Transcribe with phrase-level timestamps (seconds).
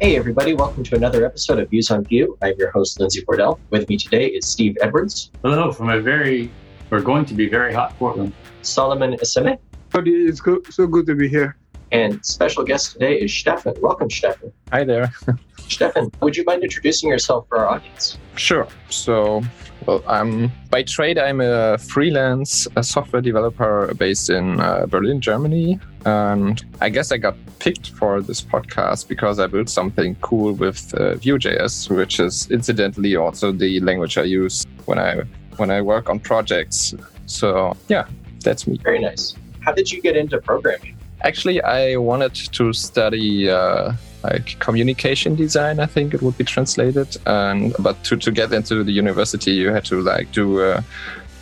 [0.00, 2.36] Hey, everybody, welcome to another episode of Views on Vue.
[2.42, 3.60] I'm your host, Lindsay Wardell.
[3.70, 5.30] With me today is Steve Edwards.
[5.40, 6.50] Hello from a very,
[6.90, 8.32] we're going to be very hot Portland.
[8.62, 9.56] Solomon Eseme.
[9.94, 11.56] It's so good to be here.
[11.92, 13.74] And special guest today is Stefan.
[13.80, 14.52] Welcome, Stefan.
[14.72, 15.12] Hi there.
[15.68, 18.18] Stefan, would you mind introducing yourself for our audience?
[18.34, 18.66] Sure.
[18.90, 19.42] So,
[19.86, 25.78] well, I'm by trade I'm a freelance a software developer based in uh, Berlin, Germany,
[26.04, 30.92] and I guess I got picked for this podcast because I built something cool with
[30.94, 35.22] uh, Vue.js, which is incidentally also the language I use when I
[35.56, 36.94] when I work on projects.
[37.26, 38.06] So yeah,
[38.40, 38.78] that's me.
[38.82, 39.34] Very nice.
[39.60, 40.96] How did you get into programming?
[41.22, 43.50] Actually, I wanted to study.
[43.50, 43.92] Uh,
[44.24, 47.14] like communication design, I think it would be translated.
[47.26, 50.82] And but to, to get into the university, you had to like do a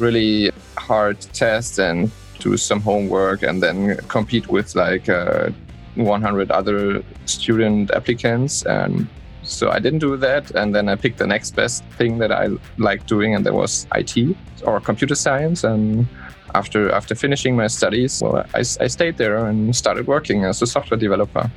[0.00, 2.10] really hard test and
[2.42, 5.50] do some homework, and then compete with like uh,
[5.94, 8.64] 100 other student applicants.
[8.64, 9.08] And
[9.42, 12.48] so I didn't do that, and then I picked the next best thing that I
[12.78, 15.64] liked doing, and that was IT or computer science.
[15.64, 16.06] And
[16.54, 20.66] after after finishing my studies, well, I, I stayed there and started working as a
[20.66, 21.50] software developer.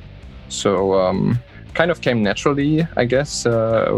[0.48, 1.38] So um,
[1.74, 3.90] kind of came naturally, I guess, uh,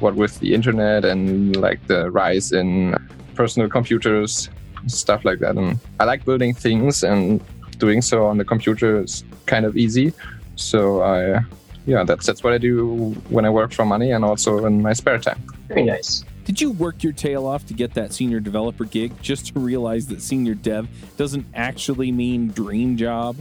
[0.00, 2.96] what with the internet and like the rise in
[3.34, 4.50] personal computers,
[4.86, 5.56] stuff like that.
[5.56, 7.42] And I like building things and
[7.78, 10.12] doing so on the computer is kind of easy.
[10.56, 11.40] So I,
[11.86, 14.92] yeah, that's that's what I do when I work for money and also in my
[14.92, 15.42] spare time.
[15.68, 16.24] Very nice.
[16.44, 20.08] Did you work your tail off to get that senior developer gig just to realize
[20.08, 23.36] that senior dev doesn't actually mean dream job?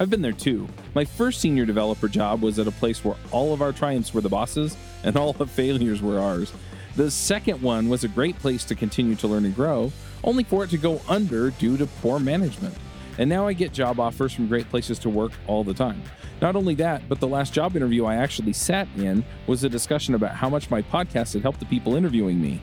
[0.00, 0.68] I've been there too.
[0.94, 4.20] My first senior developer job was at a place where all of our triumphs were
[4.20, 6.52] the bosses and all the failures were ours.
[6.96, 9.92] The second one was a great place to continue to learn and grow,
[10.24, 12.74] only for it to go under due to poor management.
[13.18, 16.02] And now I get job offers from great places to work all the time.
[16.40, 20.14] Not only that, but the last job interview I actually sat in was a discussion
[20.14, 22.60] about how much my podcast had helped the people interviewing me.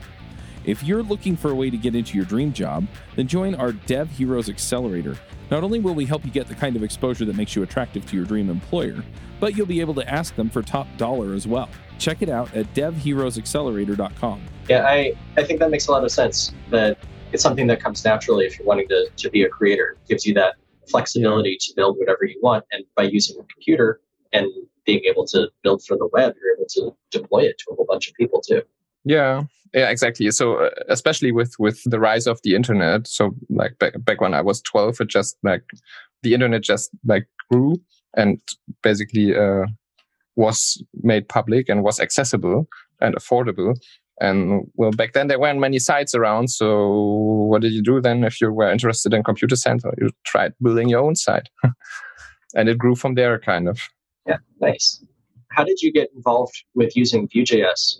[0.64, 3.72] If you're looking for a way to get into your dream job, then join our
[3.72, 5.16] Dev Heroes Accelerator.
[5.50, 8.04] Not only will we help you get the kind of exposure that makes you attractive
[8.10, 9.02] to your dream employer,
[9.40, 11.70] but you'll be able to ask them for top dollar as well.
[11.98, 14.42] Check it out at devheroesaccelerator.com.
[14.68, 16.52] Yeah, I, I think that makes a lot of sense.
[16.68, 16.98] That
[17.32, 19.96] it's something that comes naturally if you're wanting to, to be a creator.
[20.02, 20.54] It gives you that
[20.88, 22.64] flexibility to build whatever you want.
[22.72, 24.00] And by using a computer
[24.32, 24.46] and
[24.84, 27.86] being able to build for the web, you're able to deploy it to a whole
[27.88, 28.62] bunch of people too.
[29.04, 30.30] Yeah, yeah, exactly.
[30.30, 34.34] So uh, especially with with the rise of the internet, so like back back when
[34.34, 35.62] I was twelve, it just like
[36.22, 37.80] the internet just like grew
[38.16, 38.40] and
[38.82, 39.66] basically uh,
[40.36, 42.68] was made public and was accessible
[43.00, 43.76] and affordable.
[44.20, 46.48] And well, back then there weren't many sites around.
[46.48, 46.90] So
[47.48, 48.24] what did you do then?
[48.24, 51.48] If you were interested in computer science, you tried building your own site,
[52.54, 53.80] and it grew from there, kind of.
[54.26, 55.02] Yeah, nice.
[55.50, 57.96] How did you get involved with using Vue.js?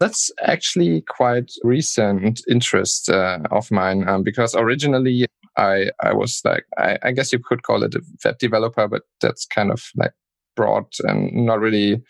[0.00, 6.64] That's actually quite recent interest uh, of mine um, because originally I I was like
[6.78, 10.12] I, I, guess you could call it a web developer, but that's kind of like
[10.56, 12.02] broad and not really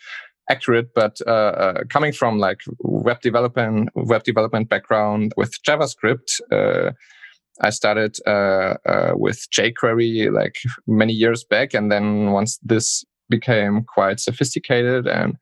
[0.49, 0.93] accurate.
[0.93, 6.39] But uh, uh, coming from like web development web development background with JavaScript.
[6.51, 6.91] Uh,
[7.59, 10.55] I started uh, uh, with jQuery like
[10.87, 15.37] many years back, and then once this became quite sophisticated and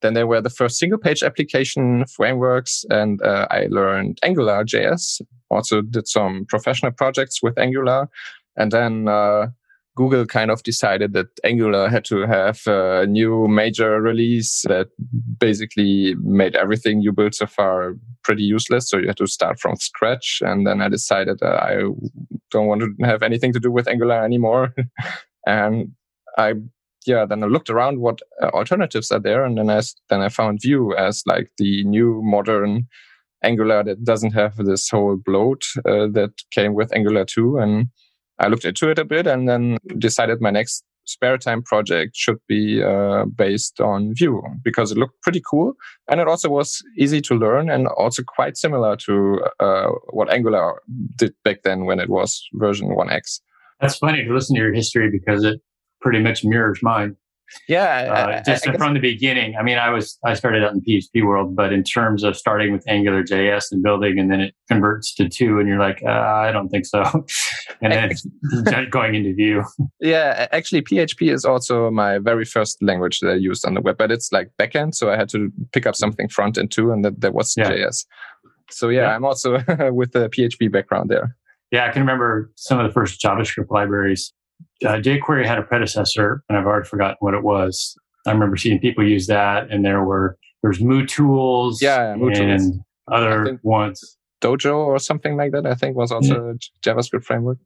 [0.00, 5.20] then there were the first single page application frameworks, and uh, I learned Angular JS.
[5.50, 8.08] Also did some professional projects with Angular.
[8.56, 9.48] And then uh,
[9.98, 14.86] Google kind of decided that Angular had to have a new major release that
[15.40, 18.88] basically made everything you built so far pretty useless.
[18.88, 20.40] So you had to start from scratch.
[20.40, 21.82] And then I decided uh, I
[22.52, 24.72] don't want to have anything to do with Angular anymore.
[25.48, 25.90] and
[26.38, 26.54] I
[27.04, 30.28] yeah, then I looked around what uh, alternatives are there, and then I then I
[30.28, 32.86] found Vue as like the new modern
[33.42, 37.58] Angular that doesn't have this whole bloat uh, that came with Angular 2.
[37.58, 37.88] And
[38.38, 42.38] I looked into it a bit, and then decided my next spare time project should
[42.46, 45.74] be uh, based on Vue because it looked pretty cool,
[46.08, 50.80] and it also was easy to learn, and also quite similar to uh, what Angular
[51.16, 53.40] did back then when it was version 1x.
[53.80, 55.60] That's funny to listen to your history because it
[56.00, 57.16] pretty much mirrors mine.
[57.68, 59.56] Yeah, uh, just I, I from the beginning.
[59.56, 62.72] I mean, I was I started out in PHP world, but in terms of starting
[62.72, 66.10] with Angular JS and building, and then it converts to two, and you're like, uh,
[66.10, 67.02] I don't think so,
[67.82, 69.64] and then going into Vue.
[70.00, 73.96] Yeah, actually, PHP is also my very first language that I used on the web,
[73.96, 77.04] but it's like backend, so I had to pick up something front end too, and
[77.04, 77.70] that, that was yeah.
[77.70, 78.04] JS.
[78.70, 79.14] So yeah, yeah.
[79.14, 79.52] I'm also
[79.92, 81.36] with the PHP background there.
[81.70, 84.32] Yeah, I can remember some of the first JavaScript libraries
[84.84, 87.96] uh, jQuery had a predecessor, and I've already forgotten what it was.
[88.26, 92.38] I remember seeing people use that, and there were there's MooTools, Yeah, MooTools.
[92.62, 94.16] and I other ones.
[94.40, 95.66] Dojo or something like that.
[95.66, 97.58] I think was also a J- JavaScript framework.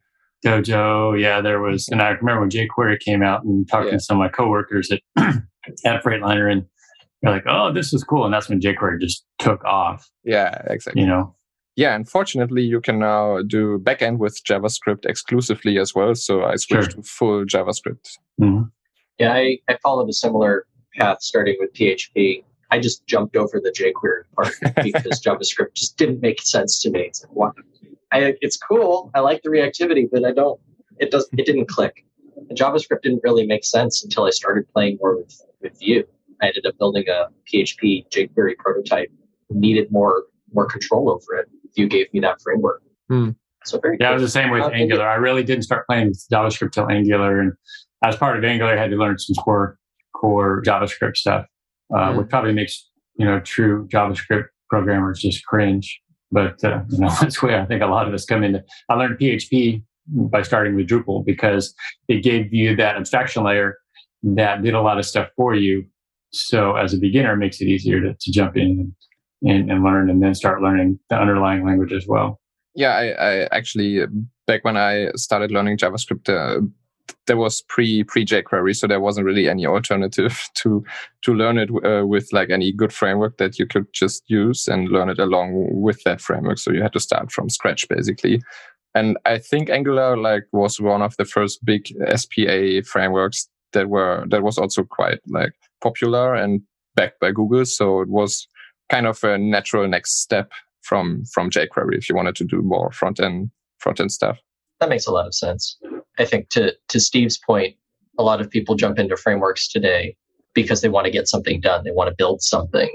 [0.44, 3.98] Dojo, yeah, there was, and I remember when jQuery came out and talking Yeah.
[3.98, 5.00] to some of my coworkers at
[5.84, 6.64] at Freightliner, and
[7.22, 10.08] they're like, "Oh, this is cool," and that's when jQuery just took off.
[10.24, 11.02] Yeah, exactly.
[11.02, 11.34] You know,
[11.76, 16.14] Yeah, unfortunately, you can now do backend with JavaScript exclusively as well.
[16.14, 17.02] So I switched Sure.
[17.02, 18.19] to full JavaScript.
[18.40, 18.70] Mhm.
[19.19, 20.66] Yeah, I, I followed a similar
[20.96, 22.44] path starting with PHP.
[22.70, 24.54] I just jumped over the jQuery part
[24.84, 27.00] because JavaScript just didn't make sense to me.
[27.00, 27.52] It's like, what?
[28.12, 29.10] I, it's cool.
[29.14, 30.60] I like the reactivity, but I don't.
[30.98, 31.28] It does.
[31.38, 32.04] It didn't click.
[32.48, 36.04] And JavaScript didn't really make sense until I started playing more with with Vue.
[36.42, 39.10] I ended up building a PHP jQuery prototype.
[39.50, 41.48] Needed more more control over it.
[41.76, 42.82] Vue gave me that framework.
[43.08, 43.30] Hmm.
[43.64, 43.96] So very.
[44.00, 44.14] yeah, I cool.
[44.14, 45.06] was the same with Uh, Angular.
[45.08, 47.52] I really didn't start playing with JavaScript till Angular, and
[48.04, 49.78] as part of Angular, I had to learn some core
[50.14, 51.46] core JavaScript stuff,
[51.94, 52.19] uh, Mhm.
[52.19, 56.00] which probably makes you know true JavaScript programmers just cringe.
[56.32, 58.62] But uh, you know that's where I think a lot of us come into.
[58.88, 61.72] I learned PHP by starting with Drupal because
[62.08, 63.76] it gave you that abstraction layer
[64.24, 65.84] that did a lot of stuff for you.
[66.32, 68.94] So as a beginner, it makes it easier to, to jump in
[69.42, 72.40] and, and learn, and then start learning the underlying language as well.
[72.74, 74.04] Yeah, I, I actually
[74.46, 76.62] back when I started learning JavaScript, uh,
[77.26, 80.84] there was pre pre jQuery, so there wasn't really any alternative to
[81.22, 84.88] to learn it uh, with like any good framework that you could just use and
[84.88, 86.58] learn it along with that framework.
[86.58, 88.42] So you had to start from scratch basically.
[88.94, 94.26] And I think Angular like was one of the first big SPA frameworks that were
[94.28, 95.52] that was also quite like
[95.82, 96.60] popular and
[96.94, 97.64] backed by Google.
[97.64, 98.46] So it was
[98.92, 100.52] kind of a natural next step
[100.82, 104.38] from from jQuery if you wanted to do more front end front end stuff.
[104.80, 105.78] That makes a lot of sense.
[106.18, 107.74] I think to to Steve's point,
[108.18, 110.14] a lot of people jump into frameworks today
[110.54, 111.84] because they want to get something done.
[111.84, 112.90] They want to build something,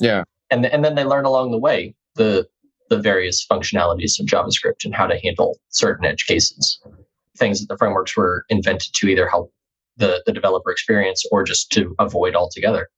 [0.00, 2.48] Yeah, and and then they learn along the way the
[2.88, 6.80] the various functionalities of JavaScript and how to handle certain edge cases,
[7.36, 9.52] things that the frameworks were invented to either help
[9.98, 12.88] the the developer experience or just to avoid altogether.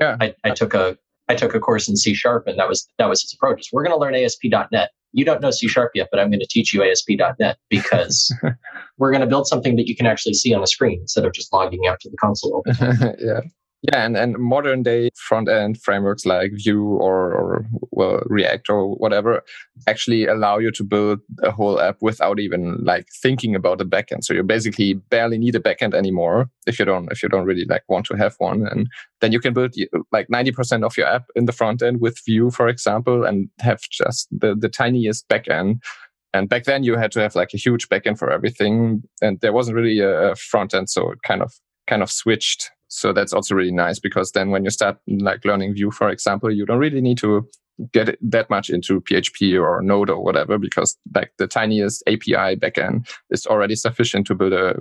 [0.00, 0.16] Yeah.
[0.20, 0.96] I, I took a
[1.30, 3.60] I took a course in C sharp, and that was that was his approach.
[3.60, 4.90] Is we're going to learn ASP.NET.
[5.12, 8.34] You don't know C sharp yet, but I'm going to teach you ASP.NET because
[8.98, 11.32] we're going to build something that you can actually see on a screen instead of
[11.32, 12.64] just logging out to the console.
[13.20, 13.42] yeah.
[13.82, 18.94] Yeah, and, and modern day front end frameworks like Vue or, or well React or
[18.96, 19.42] whatever
[19.88, 24.24] actually allow you to build a whole app without even like thinking about the backend.
[24.24, 27.64] So you basically barely need a backend anymore if you don't if you don't really
[27.64, 28.86] like want to have one, and
[29.22, 29.74] then you can build
[30.12, 33.48] like ninety percent of your app in the front end with Vue, for example, and
[33.60, 35.80] have just the the tiniest backend.
[36.34, 39.54] And back then you had to have like a huge backend for everything, and there
[39.54, 41.54] wasn't really a front end, so it kind of
[41.86, 45.74] kind of switched so that's also really nice because then when you start like learning
[45.74, 47.48] Vue, for example, you don't really need to
[47.92, 53.08] get that much into PHP or Node or whatever because like the tiniest API backend
[53.30, 54.74] is already sufficient to build a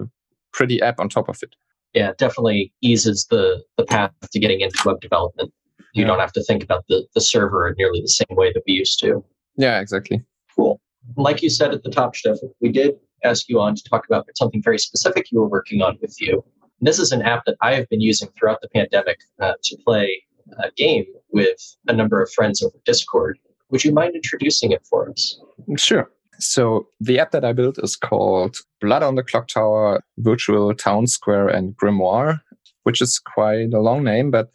[0.51, 1.55] pretty app on top of it.
[1.93, 5.53] Yeah, it definitely eases the the path to getting into web development.
[5.93, 6.07] You Yeah.
[6.07, 8.73] don't have to think about the the server in nearly the same way that we
[8.73, 9.23] used to.
[9.55, 10.23] Yeah, exactly.
[10.55, 10.81] Cool.
[11.15, 14.25] Like you said at the top, Stefan, we did ask you on to talk about
[14.35, 16.43] something very specific you were working on with you.
[16.81, 20.23] This is an app that I have been using throughout the pandemic uh, to play
[20.63, 23.37] a game with a number of friends over Discord.
[23.69, 25.39] Would you mind introducing it for us?
[25.77, 26.09] Sure.
[26.39, 31.49] So the app that I built is called Blood on the Clocktower Virtual Town Square
[31.49, 32.39] and Grimoire,
[32.83, 34.49] which is quite a long name, but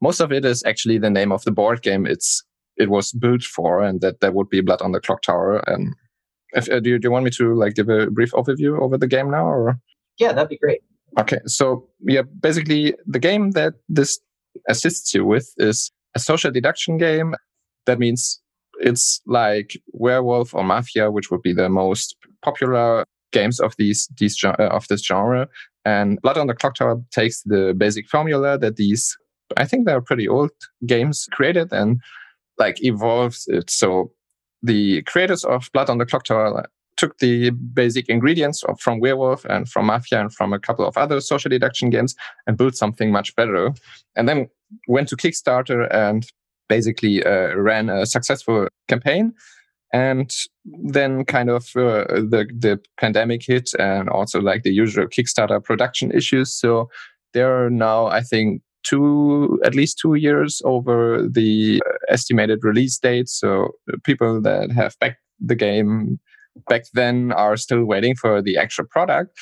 [0.00, 2.44] most of it is actually the name of the board game it's
[2.76, 5.64] it was built for, and that that would be Blood on the Clocktower.
[5.66, 5.94] And
[6.52, 8.96] if, uh, do, you, do you want me to like give a brief overview over
[8.96, 9.80] the game now, or?
[10.18, 10.82] Yeah, that'd be great.
[11.18, 14.20] Okay, so yeah, basically the game that this
[14.68, 17.34] assists you with is a social deduction game.
[17.86, 18.40] That means
[18.80, 24.42] it's like Werewolf or Mafia, which would be the most popular games of these these
[24.44, 25.48] uh, of this genre.
[25.84, 29.16] And Blood on the Clocktower takes the basic formula that these
[29.56, 30.50] I think they're pretty old
[30.86, 32.00] games created and
[32.58, 33.70] like evolves it.
[33.70, 34.12] So
[34.62, 36.64] the creators of Blood on the Clocktower
[36.98, 40.98] took the basic ingredients of, from Werewolf and from Mafia and from a couple of
[40.98, 42.14] other social deduction games
[42.46, 43.72] and built something much better.
[44.16, 44.48] And then
[44.88, 46.26] went to Kickstarter and
[46.68, 49.32] basically uh, ran a successful campaign.
[49.94, 50.30] And
[50.66, 56.12] then kind of uh, the the pandemic hit and also like the usual Kickstarter production
[56.12, 56.52] issues.
[56.52, 56.90] So
[57.32, 63.30] there are now, I think, two at least two years over the estimated release date.
[63.30, 63.70] So
[64.04, 66.18] people that have backed the game
[66.68, 69.36] back then are still waiting for the actual product,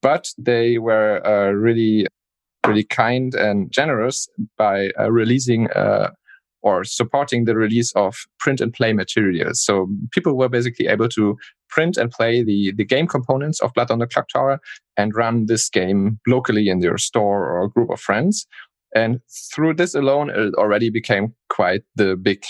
[0.00, 2.06] but they were uh, really
[2.66, 6.10] really kind and generous by uh, releasing uh,
[6.62, 9.62] or supporting the release of print and play materials.
[9.64, 11.36] So people were basically able to
[11.68, 14.58] print and play the, the game components of Blood on the Clocktower
[14.96, 18.46] and run this game locally in their store or group of friends.
[18.94, 19.20] And
[19.52, 22.44] through this alone, it already became quite the big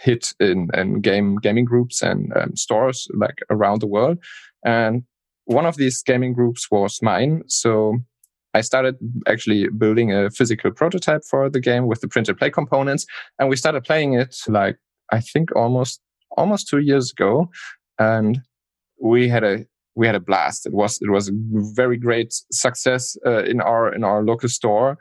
[0.00, 4.18] hit in, in game gaming groups and um, stores like around the world.
[4.64, 5.04] And
[5.44, 7.42] one of these gaming groups was mine.
[7.48, 7.98] So
[8.54, 8.96] I started
[9.28, 13.06] actually building a physical prototype for the game with the print and play components.
[13.38, 14.76] And we started playing it like,
[15.12, 16.00] I think almost,
[16.36, 17.48] almost two years ago.
[17.98, 18.40] And
[19.00, 20.66] we had a, we had a blast.
[20.66, 21.32] It was, it was a
[21.74, 24.98] very great success uh, in our, in our local store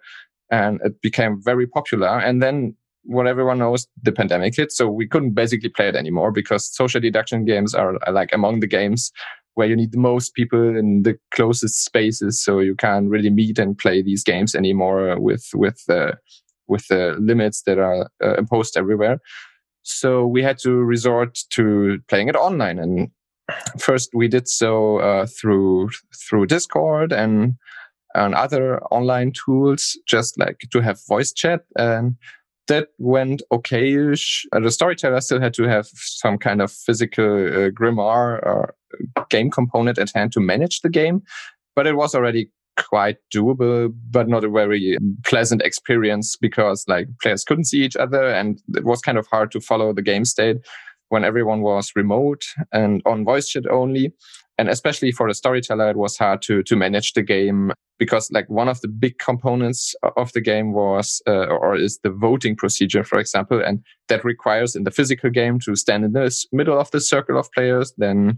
[0.51, 2.07] and it became very popular.
[2.07, 4.71] And then what everyone knows, the pandemic hit.
[4.71, 8.67] So we couldn't basically play it anymore because social deduction games are, like among the
[8.67, 9.11] games
[9.55, 12.41] where you need the most people in the closest spaces.
[12.41, 16.11] So you can't really meet and play these games anymore with, with, uh,
[16.67, 19.19] with the limits that are uh, imposed everywhere.
[19.81, 22.79] So we had to resort to playing it online.
[22.79, 23.09] And
[23.79, 25.89] first we did so uh, through,
[26.29, 27.55] through Discord and,
[28.13, 31.61] and other online tools, just like to have voice chat.
[31.77, 32.15] And
[32.69, 34.45] that went okayish.
[34.51, 38.75] Uh, the storyteller still had to have some kind of physical uh, grimoire or
[39.29, 41.21] game component at hand to manage the game,
[41.75, 47.43] but it was already quite doable, but not a very pleasant experience because like players
[47.43, 50.57] couldn't see each other and it was kind of hard to follow the game state
[51.09, 54.13] when everyone was remote and on voice chat only.
[54.57, 58.49] And especially for the storyteller it was hard to to manage the game because like
[58.49, 63.05] one of the big components of the game was uh, or is the voting procedure
[63.05, 66.91] for example and that requires in the physical game to stand in the middle of
[66.91, 68.37] the circle of players then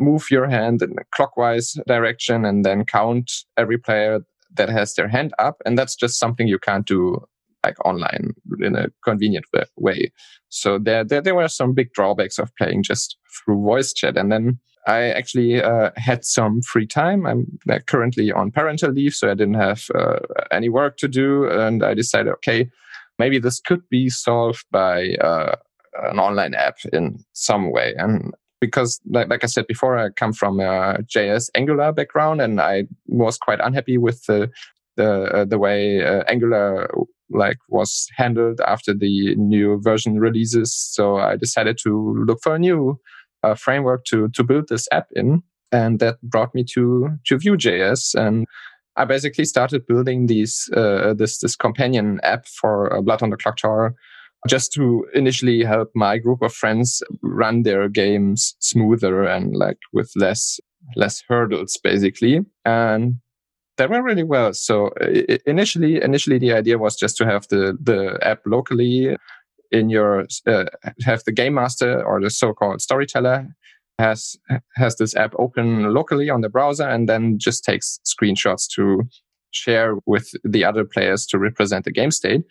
[0.00, 4.20] move your hand in a clockwise direction and then count every player
[4.54, 5.60] that has their hand up.
[5.64, 7.26] And that's just something you can't do
[7.68, 9.46] like online in a convenient
[9.76, 10.12] way
[10.48, 14.32] so there, there there were some big drawbacks of playing just through voice chat and
[14.32, 14.58] then
[14.88, 17.26] I actually uh, had some free time.
[17.26, 20.20] I'm currently on parental leave, so I didn't have uh,
[20.50, 21.46] any work to do.
[21.46, 22.70] And I decided, okay,
[23.18, 25.56] maybe this could be solved by uh,
[26.04, 27.94] an online app in some way.
[27.98, 28.32] And
[28.62, 32.84] because, like, like, I said before, I come from a JS Angular background, and I
[33.06, 34.50] was quite unhappy with the
[34.96, 36.90] the uh, the way uh, Angular
[37.30, 40.74] like was handled after the new version releases.
[40.74, 42.98] So I decided to look for a new
[43.42, 48.14] a framework to to build this app in, and that brought me to to Vue.js,
[48.14, 48.46] and
[48.96, 53.36] I basically started building these uh, this this companion app for uh, Blood on the
[53.36, 53.94] Clocktower,
[54.48, 60.10] just to initially help my group of friends run their games smoother and like with
[60.16, 60.58] less
[60.96, 63.16] less hurdles, basically, and
[63.78, 64.52] that went really well.
[64.52, 64.90] So
[65.46, 69.16] initially, initially the idea was just to have the the app locally
[69.70, 70.64] in your uh,
[71.04, 73.46] have the game master or the so-called storyteller
[73.98, 74.36] has
[74.76, 79.02] has this app open locally on the browser and then just takes screenshots to
[79.50, 82.42] share with the other players to represent the game state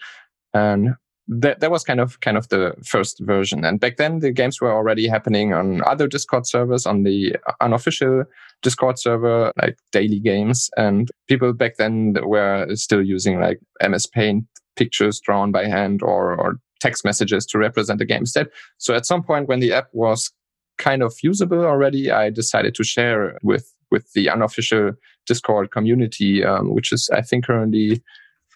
[0.53, 0.95] and
[1.29, 4.61] that, that was kind of kind of the first version and back then the games
[4.61, 8.23] were already happening on other discord servers on the unofficial
[8.61, 14.45] discord server like daily games and people back then were still using like ms paint
[14.77, 18.47] pictures drawn by hand or, or text messages to represent the game state.
[18.77, 20.31] So at some point when the app was
[20.77, 24.91] kind of usable already, I decided to share with with the unofficial
[25.25, 28.01] Discord community, um, which is I think currently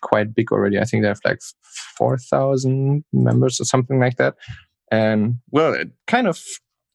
[0.01, 0.79] quite big already.
[0.79, 1.39] I think they have like
[1.98, 4.36] four thousand members or something like that.
[4.91, 6.41] And well, it kind of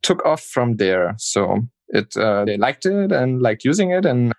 [0.02, 1.14] took off from there.
[1.18, 4.32] So it uh, they liked it and liked using it, and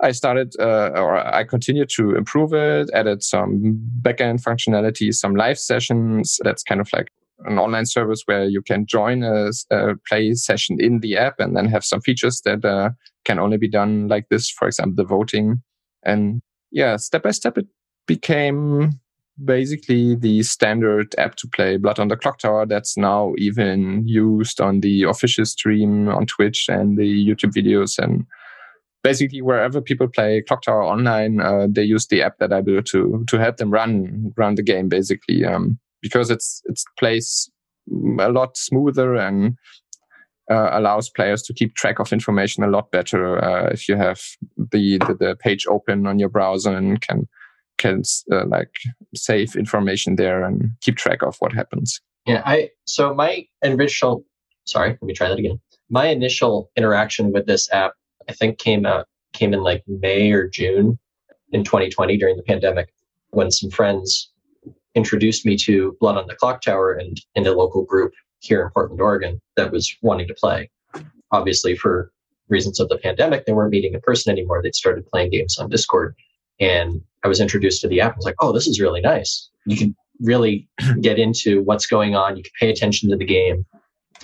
[0.00, 5.58] I started uh, or I continued to improve it, added some backend functionality, some live
[5.58, 6.38] sessions.
[6.42, 7.08] That's kind of like
[7.44, 11.56] an online service where you can join a, a play session in the app and
[11.56, 12.90] then have some features that uh,
[13.24, 14.50] can only be done like this.
[14.50, 15.62] For example, the voting.
[16.04, 17.66] And yeah, step by step, it
[18.06, 19.00] became
[19.44, 24.80] basically the standard app to play Blood on the Clocktower that's now even used on
[24.80, 27.98] the official stream on Twitch and the YouTube videos.
[27.98, 28.26] And
[29.02, 33.24] basically wherever people play Clocktower online, uh, they use the app that I built to
[33.28, 37.50] to help them run run the game basically um, because it's it's plays
[38.20, 39.56] a lot smoother and
[40.50, 44.20] uh, allows players to keep track of information a lot better uh, if you have
[44.56, 47.28] the, the, the page open on your browser and can
[47.82, 48.74] can uh, like
[49.14, 52.00] save information there and keep track of what happens.
[52.26, 54.24] Yeah, I so my initial
[54.64, 55.60] sorry, let me try that again.
[55.90, 57.92] My initial interaction with this app
[58.28, 60.98] I think came out came in like May or June.
[61.52, 62.92] in 2020 during the pandemic
[63.30, 64.30] when some friends
[64.94, 69.00] introduced me to Blood on the Clocktower and in a local group here in Portland,
[69.00, 70.70] Oregon that was wanting to play.
[71.30, 72.12] Obviously, for
[72.48, 74.60] reasons of the pandemic, they weren't meeting in person anymore.
[74.62, 76.14] They'd started playing games on Discord.
[76.60, 78.12] And I was introduced to the app.
[78.12, 79.48] I was like, oh, this is really nice.
[79.66, 80.68] You can really
[81.00, 82.36] get into what's going on.
[82.36, 83.64] You can pay attention to the game.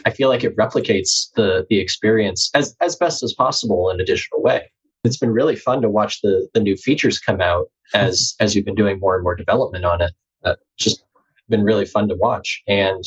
[0.04, 4.04] I feel like it replicates the the experience as as best as possible in a
[4.04, 4.70] digital way.
[5.04, 8.64] It's been really fun to watch the the new features come out as as you've
[8.64, 10.12] been doing more and more development on it.
[10.44, 11.04] Uh, just
[11.48, 12.62] been really fun to watch.
[12.68, 13.02] And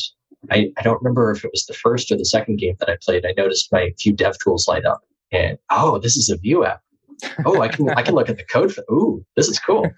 [0.49, 2.97] I, I don't remember if it was the first or the second game that I
[3.01, 3.25] played.
[3.25, 6.81] I noticed my Vue dev tools light up, and oh, this is a Vue app.
[7.45, 8.83] Oh, I can I can look at the code for.
[8.91, 9.89] Ooh, this is cool.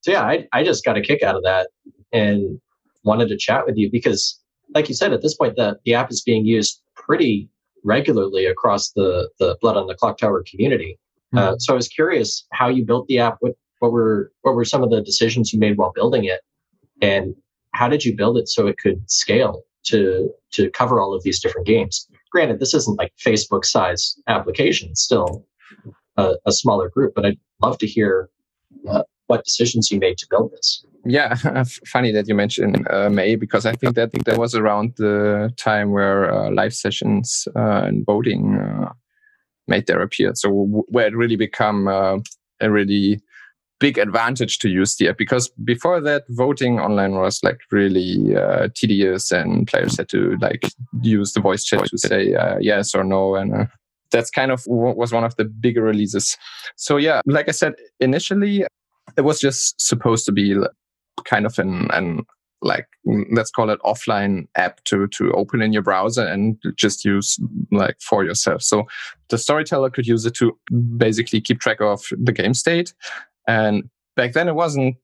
[0.00, 1.68] so yeah, I I just got a kick out of that
[2.12, 2.60] and
[3.04, 4.38] wanted to chat with you because,
[4.74, 7.48] like you said, at this point the the app is being used pretty
[7.84, 10.98] regularly across the the Blood on the Clocktower community.
[11.34, 11.54] Mm-hmm.
[11.54, 13.36] Uh, so I was curious how you built the app.
[13.40, 16.40] What what were what were some of the decisions you made while building it,
[17.00, 17.34] and
[17.72, 21.40] how did you build it so it could scale to to cover all of these
[21.40, 22.06] different games?
[22.30, 25.46] Granted, this isn't like Facebook size application; still
[26.20, 27.14] a, a, smaller group.
[27.14, 28.28] But I'd love to hear
[28.88, 30.84] uh, what decisions you made to build this.
[31.04, 31.34] Yeah,
[31.86, 35.92] funny that you mentioned uh, May because I think that that was around the time
[35.92, 38.92] where uh, live sessions uh, and voting uh,
[39.66, 40.42] made their appearance.
[40.42, 40.50] So
[40.88, 42.18] where it really become uh,
[42.60, 43.20] a really
[43.80, 48.68] big advantage to use the app because before that voting online was like really uh,
[48.74, 50.62] tedious and players had to like
[51.00, 53.64] use the voice chat to say uh, yes or no and uh,
[54.10, 56.36] that's kind of was one of the bigger releases.
[56.76, 58.64] So yeah like i said initially
[59.16, 60.56] it was just supposed to be
[61.24, 62.24] kind of an, an
[62.62, 67.04] like mm, let's call it offline app to to open in your browser and just
[67.04, 67.38] use
[67.70, 68.62] like for yourself.
[68.62, 68.86] So
[69.28, 70.56] the storyteller could use it to
[70.96, 72.92] basically keep track of the game state.
[73.48, 74.96] And back then it wasn't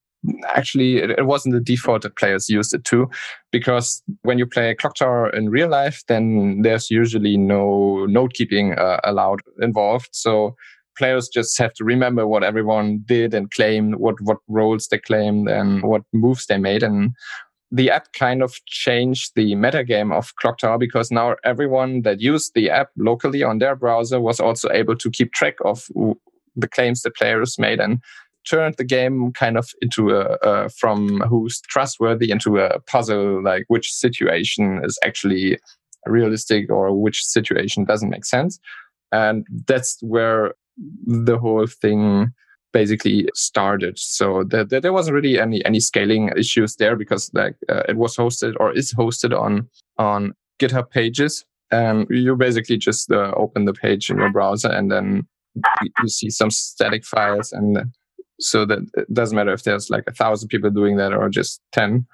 [0.54, 3.08] actually it wasn't the default that players used it to
[3.52, 9.00] because when you play Clocktower in real life then there's usually no note keeping uh,
[9.04, 10.08] allowed involved.
[10.12, 10.56] So
[10.96, 15.48] players just have to remember what everyone did and claim what what roles they claimed
[15.48, 16.82] and what moves they made.
[16.82, 17.14] And
[17.70, 22.70] the app kind of changed the metagame of Clocktower because now everyone that used the
[22.70, 25.88] app locally on their browser was also able to keep track of
[26.56, 28.00] the claims the players made and
[28.48, 33.64] turned the game kind of into a, a from who's trustworthy into a puzzle like
[33.68, 35.58] which situation is actually
[36.06, 38.58] realistic or which situation doesn't make sense.
[39.12, 40.54] And that's where
[41.06, 42.32] the whole thing
[42.72, 43.98] basically started.
[43.98, 48.16] So there, there wasn't really any any scaling issues there because like uh, it was
[48.16, 51.44] hosted or is hosted on on github pages.
[51.70, 55.26] And you basically just uh, open the page in your browser and then
[56.02, 57.92] you see some static files and
[58.38, 61.60] so that it doesn't matter if there's like a thousand people doing that or just
[61.72, 62.06] 10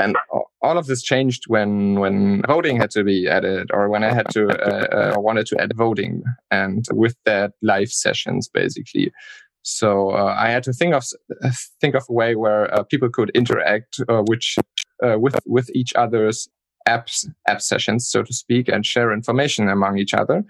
[0.00, 0.16] and
[0.62, 4.28] all of this changed when when voting had to be added or when i had
[4.30, 9.12] to uh, uh, wanted to add voting and with that live sessions basically.
[9.62, 11.04] So uh, i had to think of
[11.80, 14.56] think of a way where uh, people could interact uh, which
[15.04, 16.48] uh, with with each other's
[16.88, 20.44] apps app sessions so to speak and share information among each other.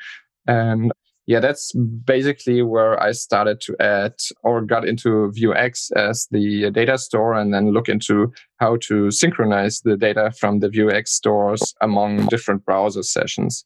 [0.46, 0.92] And
[1.28, 6.96] yeah, that's basically where I started to add or got into Vuex as the data
[6.96, 12.28] store and then look into how to synchronize the data from the Vuex stores among
[12.28, 13.62] different browser sessions.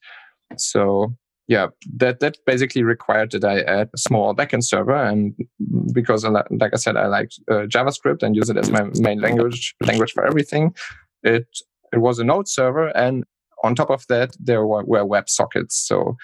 [0.57, 1.15] So
[1.47, 5.33] yeah, that that basically required that I add a small backend server, and
[5.93, 9.77] because like I said, I like uh, JavaScript and use it as my main language
[9.81, 10.75] language for everything.
[11.23, 11.47] It
[11.93, 13.23] it was a Node server, and
[13.63, 15.77] on top of that, there were, were web sockets.
[15.77, 16.17] So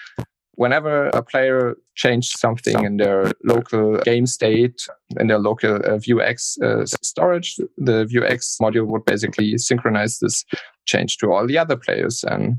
[0.59, 4.85] whenever a player changed something in their local game state,
[5.17, 10.43] in their local uh, Vuex uh, storage, the Vuex module would basically synchronize this
[10.85, 12.25] change to all the other players.
[12.25, 12.57] And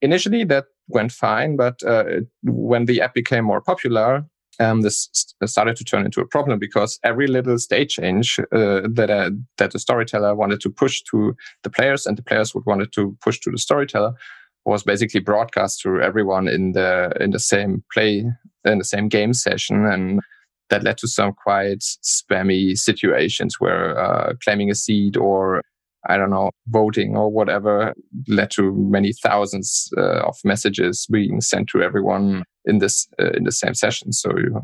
[0.00, 4.24] initially that went fine, but uh, when the app became more popular,
[4.58, 5.10] um, this
[5.44, 9.72] started to turn into a problem because every little state change uh, that uh, that
[9.72, 13.40] the storyteller wanted to push to the players and the players would wanted to push
[13.40, 14.14] to the storyteller
[14.64, 18.24] was basically broadcast to everyone in the in the same play
[18.64, 20.20] in the same game session and
[20.70, 25.60] that led to some quite spammy situations where uh, claiming a seat or
[26.08, 27.94] I don't know voting or whatever
[28.26, 33.44] led to many thousands uh, of messages being sent to everyone in this uh, in
[33.44, 34.12] the same session.
[34.12, 34.60] So you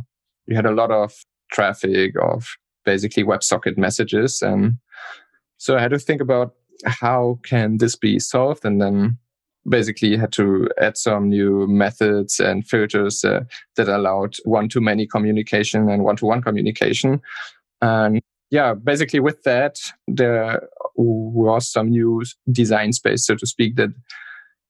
[0.47, 1.15] you had a lot of
[1.53, 2.47] traffic of
[2.85, 4.79] basically WebSocket messages, and
[5.59, 9.19] so I had to think about how can this be solved, and then
[9.69, 13.41] basically had to add some new methods and filters uh,
[13.77, 17.21] that allowed one to many communication and one to one communication.
[17.81, 23.91] And yeah, basically with that, there was some new design space, so to speak, that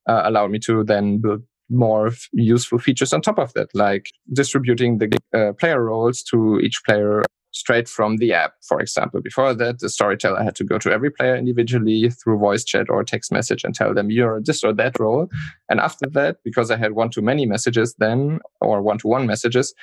[0.08, 4.98] uh, allowed me to then build more useful features on top of that, like distributing
[4.98, 7.22] the uh, player roles to each player
[7.58, 9.20] straight from the app, for example.
[9.20, 13.02] Before that, the storyteller had to go to every player individually through voice chat or
[13.02, 15.28] text message and tell them you're this or that role.
[15.68, 19.26] And after that, because I had one to many messages then or one to one
[19.26, 19.74] messages,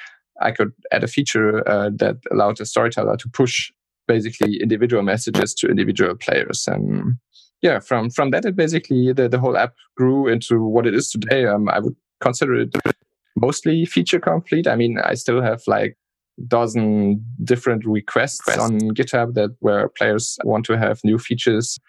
[0.42, 3.72] I could add a feature uh, that allowed the storyteller to push
[4.08, 6.68] basically individual messages to individual players.
[6.68, 7.16] And
[7.62, 11.10] yeah, from from that, it basically the, the whole app grew into what it is
[11.10, 11.46] today.
[11.46, 12.76] Um, I would consider it
[13.36, 14.68] mostly feature complete.
[14.68, 15.98] I mean, I still have like
[16.48, 21.80] dozen different requests on GitHub that where players want to have new features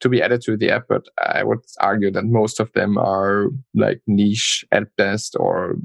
[0.00, 3.46] to be added to the app, but I would argue that most of them are
[3.74, 5.76] like niche at best or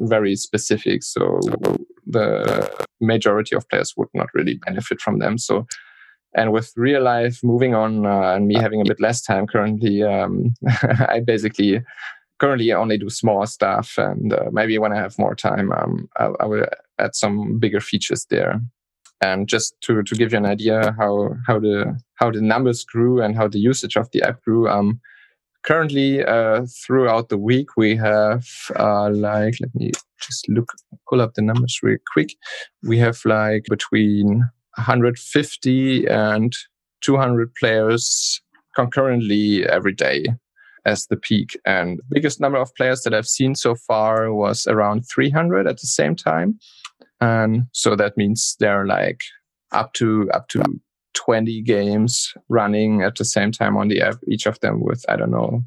[0.00, 1.02] very specific.
[1.02, 1.40] So
[2.06, 5.38] the majority of players would not really benefit from them.
[5.38, 5.66] So,
[6.34, 10.02] and with real life moving on uh, and me having a bit less time currently,
[10.02, 10.54] um,
[11.08, 11.80] I basically
[12.40, 13.94] currently I only do small stuff.
[13.98, 16.66] And uh, maybe when I have more time, um, I, I will
[16.98, 18.60] add some bigger features there.
[19.22, 23.22] And just to, to give you an idea how, how the how the numbers grew
[23.22, 24.98] and how the usage of the app grew, um,
[25.62, 30.72] currently uh, throughout the week we have uh, like let me just look
[31.06, 32.34] pull up the numbers real quick.
[32.82, 36.56] We have like between 150 and
[37.02, 38.40] 200 players
[38.74, 40.24] concurrently every day
[40.86, 41.58] as the peak.
[41.64, 45.86] And biggest number of players that I've seen so far was around 300 at the
[45.86, 46.58] same time.
[47.20, 49.20] And so that means they're like
[49.72, 50.62] up to up to
[51.14, 55.16] 20 games running at the same time on the app, each of them with I
[55.16, 55.62] don't know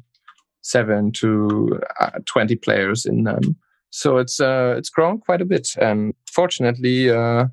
[0.64, 3.56] seven to uh, 20 players in them.
[3.90, 7.46] So it's uh, it's grown quite a bit, and fortunately, uh,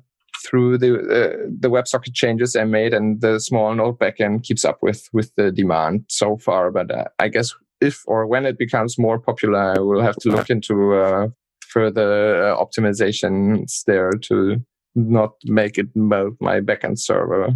[0.44, 4.78] through the uh, the WebSocket changes I made and the small node backend keeps up
[4.82, 6.70] with with the demand so far.
[6.70, 10.30] But uh, I guess if or when it becomes more popular, I will have to
[10.30, 11.28] look into uh,
[11.66, 14.56] further uh, optimizations there to
[14.94, 17.48] not make it melt my backend server.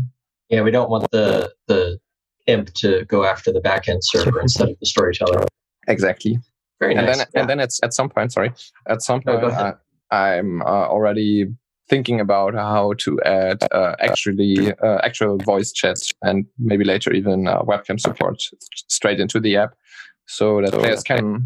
[0.49, 1.99] Yeah, we don't want the the
[2.47, 5.45] imp to go after the backend server instead of the storyteller.
[5.89, 6.39] Exactly.
[6.81, 7.19] Very and nice.
[7.19, 7.41] then yeah.
[7.41, 8.53] and then it's at some point, sorry,
[8.89, 9.75] at some point ahead.
[10.11, 11.47] I, I'm uh, already
[11.89, 17.47] thinking about how to add uh, actually uh, actual voice chat and maybe later even
[17.47, 18.43] uh, webcam support
[18.89, 19.75] straight into the app.
[20.29, 21.45] So that players can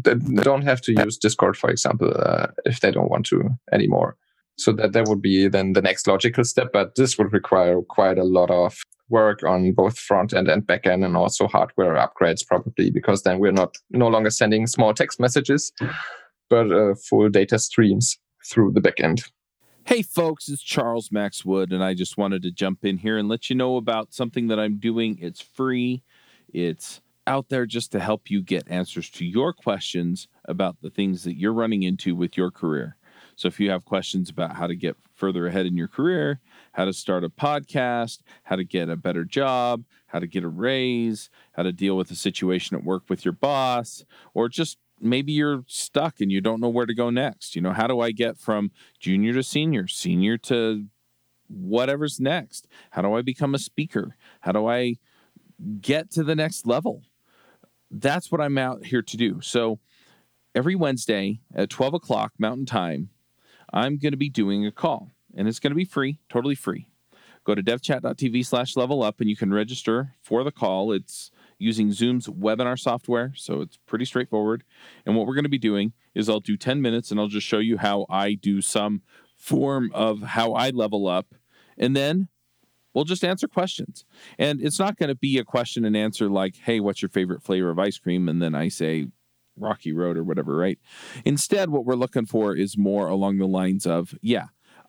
[0.00, 4.16] don't have to use discord for example uh, if they don't want to anymore.
[4.56, 8.18] So that that would be then the next logical step but this would require quite
[8.18, 8.78] a lot of
[9.10, 13.38] work on both front end and back end and also hardware upgrades probably because then
[13.38, 15.72] we're not no longer sending small text messages
[16.48, 18.18] but uh, full data streams
[18.50, 19.24] through the back end
[19.86, 23.28] Hey, folks, it's Charles Max Wood, and I just wanted to jump in here and
[23.28, 25.18] let you know about something that I'm doing.
[25.20, 26.02] It's free,
[26.54, 31.22] it's out there just to help you get answers to your questions about the things
[31.24, 32.96] that you're running into with your career.
[33.36, 36.40] So, if you have questions about how to get further ahead in your career,
[36.72, 40.48] how to start a podcast, how to get a better job, how to get a
[40.48, 45.32] raise, how to deal with a situation at work with your boss, or just maybe
[45.32, 47.54] you're stuck and you don't know where to go next.
[47.54, 50.86] You know, how do I get from junior to senior, senior to
[51.48, 52.66] whatever's next?
[52.90, 54.16] How do I become a speaker?
[54.40, 54.96] How do I
[55.80, 57.02] get to the next level?
[57.90, 59.40] That's what I'm out here to do.
[59.40, 59.78] So
[60.54, 63.10] every Wednesday at 12 o'clock Mountain Time,
[63.72, 66.88] I'm going to be doing a call and it's going to be free, totally free.
[67.44, 70.92] Go to devchat.tv slash level up and you can register for the call.
[70.92, 74.64] It's using Zoom's webinar software, so it's pretty straightforward.
[75.06, 77.46] And what we're going to be doing is I'll do 10 minutes and I'll just
[77.46, 79.02] show you how I do some
[79.36, 81.34] form of how I level up.
[81.76, 82.28] And then
[82.92, 84.04] we'll just answer questions.
[84.38, 87.42] And it's not going to be a question and answer like, hey, what's your favorite
[87.42, 88.28] flavor of ice cream?
[88.28, 89.06] And then I say,
[89.56, 90.78] Rocky Road or whatever, right?
[91.24, 94.46] Instead, what we're looking for is more along the lines of, yeah,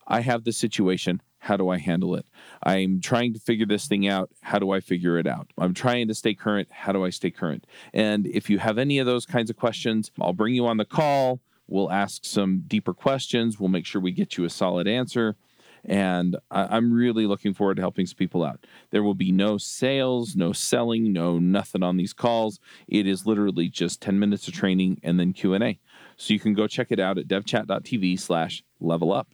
[0.08, 1.22] I have this situation.
[1.46, 2.26] How do I handle it?
[2.64, 4.32] I'm trying to figure this thing out.
[4.42, 5.52] How do I figure it out?
[5.60, 6.70] I'm trying to stay current.
[6.72, 7.68] How do I stay current?
[7.94, 10.86] And if you have any of those kinds of questions, I'll bring you on the
[10.86, 11.42] call.
[11.68, 13.60] We'll ask some deeper questions.
[13.60, 15.36] We'll make sure we get you a solid answer.
[15.84, 18.66] And I- I'm really looking forward to helping some people out.
[18.90, 22.60] There will be no sales, no selling, no nothing on these calls.
[22.88, 25.80] It is literally just 10 minutes of training and then Q&A.
[26.18, 29.28] So you can go check it out at devchat.tv slash level up.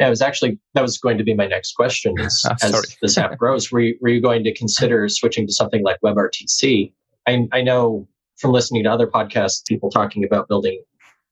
[0.00, 2.14] Yeah, it was actually that was going to be my next question.
[2.18, 5.52] Is, Ah, as this app grows, were you, were you going to consider switching to
[5.52, 6.92] something like WebRTC?
[7.26, 10.82] I, I know from listening to other podcasts, people talking about building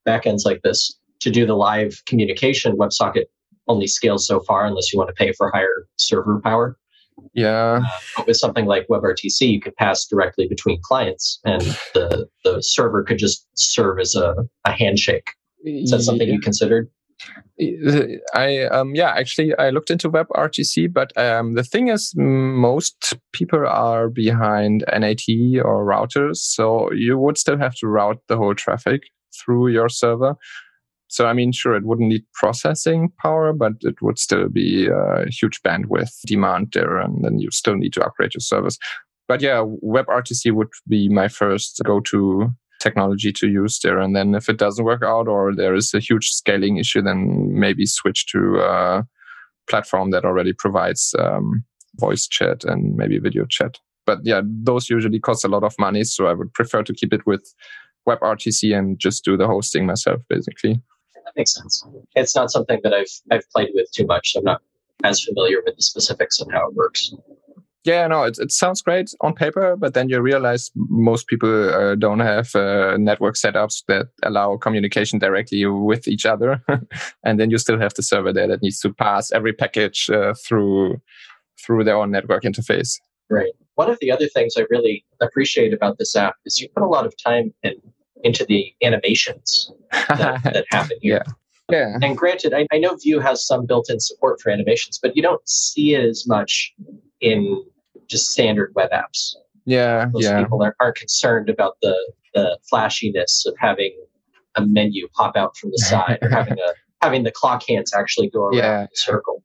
[0.07, 2.77] backends like this to do the live communication.
[2.77, 3.25] WebSocket
[3.67, 6.77] only scales so far unless you want to pay for higher server power.
[7.33, 7.81] Yeah.
[7.83, 11.61] Uh, but with something like WebRTC, you could pass directly between clients, and
[11.93, 15.29] the the server could just serve as a, a handshake.
[15.63, 16.89] Is that something you considered?
[18.33, 23.65] I um yeah actually I looked into WebRTC, but um the thing is most people
[23.67, 25.23] are behind NAT
[25.63, 30.35] or routers, so you would still have to route the whole traffic through your server.
[31.07, 35.25] So I mean, sure, it wouldn't need processing power, but it would still be a
[35.29, 38.79] huge bandwidth demand there, and then you still need to upgrade your service.
[39.27, 42.51] But yeah, WebRTC would be my first go-to
[42.83, 43.99] technology to use there.
[43.99, 47.47] And then if it doesn't work out or there is a huge scaling issue, then
[47.57, 49.07] maybe switch to a
[49.69, 51.63] platform that already provides um,
[51.95, 53.79] voice chat and maybe video chat.
[54.05, 56.03] But yeah, those usually cost a lot of money.
[56.03, 57.43] So I would prefer to keep it with
[58.07, 60.81] WebRTC and just do the hosting myself, basically.
[61.15, 61.85] That makes sense.
[62.15, 64.33] It's not something that I've I've played with too much.
[64.33, 64.61] So I'm not
[65.05, 67.13] as familiar with the specifics of how it works
[67.85, 71.95] yeah, no, it, it sounds great on paper, but then you realize most people uh,
[71.95, 76.63] don't have uh, network setups that allow communication directly with each other,
[77.23, 80.33] and then you still have the server there that needs to pass every package uh,
[80.45, 81.01] through
[81.65, 82.99] through their own network interface.
[83.29, 83.53] Right.
[83.75, 86.87] One of the other things I really appreciate about this app is you put a
[86.87, 87.73] lot of time in,
[88.23, 91.23] into the animations that, that happen here.
[91.25, 91.33] Yeah.
[91.71, 91.97] Yeah.
[92.01, 95.47] And granted, I, I know Vue has some built-in support for animations, but you don't
[95.47, 96.73] see it as much
[97.21, 97.63] in
[98.07, 99.35] just standard web apps.
[99.65, 100.41] Yeah, Most yeah.
[100.41, 101.95] people aren't, aren't concerned about the
[102.33, 103.95] the flashiness of having
[104.55, 108.29] a menu pop out from the side or having a having the clock hands actually
[108.29, 108.81] go around Yeah.
[108.83, 109.43] the circle.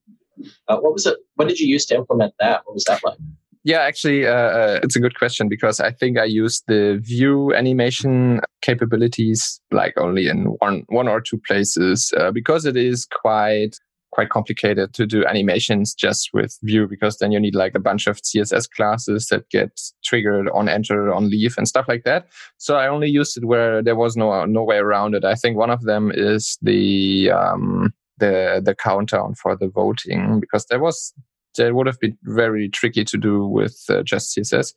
[0.68, 1.18] Uh, what was it?
[1.34, 2.62] What did you use to implement that?
[2.64, 3.18] What was that like?
[3.64, 7.52] Yeah, actually, uh, uh, it's a good question because I think I used the Vue
[7.52, 13.76] animation capabilities like only in one one or two places uh, because it is quite
[14.10, 18.06] quite complicated to do animations just with Vue because then you need like a bunch
[18.06, 22.26] of CSS classes that get triggered on enter, on leave, and stuff like that.
[22.56, 25.24] So I only used it where there was no no way around it.
[25.24, 30.66] I think one of them is the um, the the countdown for the voting because
[30.66, 31.12] there was
[31.56, 34.72] that would have been very tricky to do with uh, just CSS.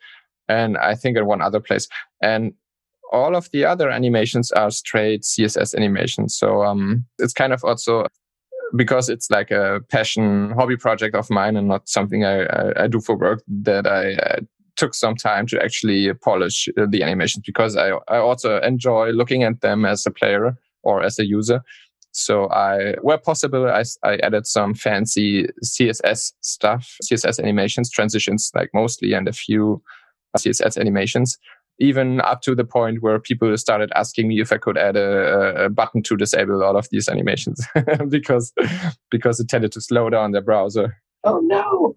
[0.49, 1.87] And I think in one other place.
[2.21, 2.53] And
[3.11, 6.35] all of the other animations are straight CSS animations.
[6.35, 8.07] So um, it's kind of also
[8.75, 12.87] because it's like a passion hobby project of mine and not something I, I, I
[12.87, 14.39] do for work that I uh,
[14.75, 19.43] took some time to actually polish uh, the animations because I, I also enjoy looking
[19.43, 21.61] at them as a player or as a user.
[22.13, 28.69] So I, where possible, I, I added some fancy CSS stuff, CSS animations, transitions, like
[28.73, 29.81] mostly, and a few
[30.37, 31.37] CSS animations,
[31.81, 35.65] even up to the point where people started asking me if I could add a,
[35.65, 37.65] a button to disable all of these animations
[38.07, 38.53] because,
[39.09, 40.97] because it tended to slow down their browser.
[41.23, 41.95] Oh no!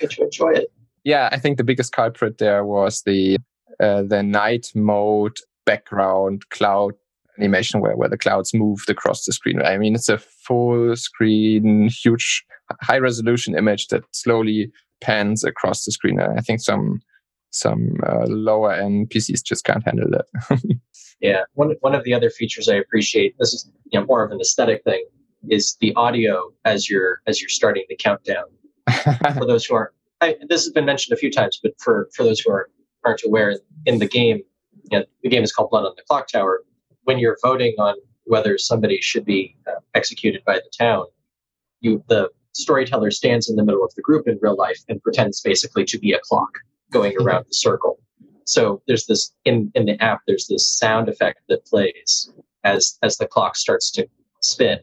[0.00, 0.72] Get to enjoy it.
[1.04, 3.38] Yeah, I think the biggest culprit there was the,
[3.80, 5.36] uh, the night mode
[5.66, 6.94] background cloud
[7.38, 9.62] animation where, where the clouds moved across the screen.
[9.62, 12.44] I mean, it's a full screen, huge,
[12.80, 16.18] high resolution image that slowly pans across the screen.
[16.18, 17.00] I think some
[17.50, 20.60] some uh, lower end PCs just can't handle that.
[21.20, 23.34] yeah, one one of the other features I appreciate.
[23.38, 25.04] This is you know more of an aesthetic thing.
[25.48, 28.44] Is the audio as you're as you're starting the countdown.
[29.36, 32.24] for those who are, I, this has been mentioned a few times, but for for
[32.24, 32.70] those who are
[33.04, 34.40] aren't aware, in the game,
[34.90, 36.58] you know, the game is called Blood on the Clocktower
[37.08, 41.06] when you're voting on whether somebody should be uh, executed by the town,
[41.80, 45.40] you the storyteller stands in the middle of the group in real life and pretends
[45.40, 46.58] basically to be a clock
[46.92, 47.98] going around the circle.
[48.44, 50.20] So there's this in in the app.
[50.26, 52.30] There's this sound effect that plays
[52.64, 54.08] as as the clock starts to
[54.40, 54.78] spin,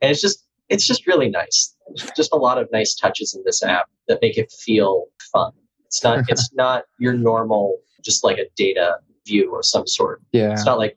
[0.00, 1.74] and it's just it's just really nice.
[1.94, 5.52] There's just a lot of nice touches in this app that make it feel fun.
[5.86, 10.22] It's not it's not your normal just like a data view of some sort.
[10.32, 10.52] Yeah.
[10.52, 10.96] It's not like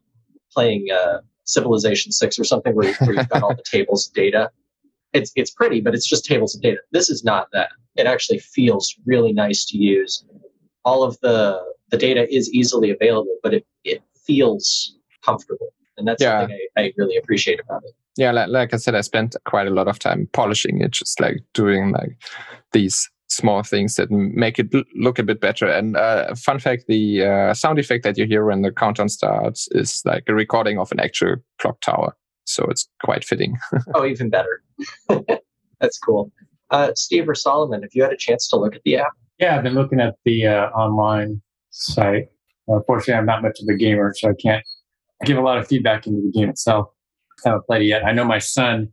[0.53, 4.51] playing uh, Civilization Six or something where, where you've got all the tables of data.
[5.17, 6.79] It's it's pretty, but it's just tables of data.
[6.91, 7.69] This is not that.
[7.95, 10.13] It actually feels really nice to use.
[10.85, 11.39] All of the
[11.91, 14.95] the data is easily available, but it it feels
[15.27, 16.39] comfortable, and that's Yeah.
[16.41, 17.93] something I, I really appreciate about it.
[18.23, 21.19] yeah like, like i said i spent quite a lot of time polishing it just
[21.25, 22.13] like doing like
[22.77, 22.97] these
[23.39, 24.09] small things that
[24.45, 24.67] make it
[25.05, 28.43] look a bit better and uh, fun fact the uh, sound effect that you hear
[28.45, 32.11] when the countdown starts is like a recording of an actual clock tower
[32.47, 33.57] so it's quite fitting
[33.95, 34.63] oh, even better.
[35.79, 36.31] that's cool.
[36.69, 39.55] Uh, Steve or Solomon, if you had a chance to look at the app, Yeah,
[39.55, 42.27] I've been looking at the uh, online site.
[42.67, 44.63] Unfortunately, I'm not much of a gamer, so I can't
[45.23, 46.87] give a lot of feedback into the game itself.
[47.45, 48.05] I haven't played it yet.
[48.05, 48.91] I know my son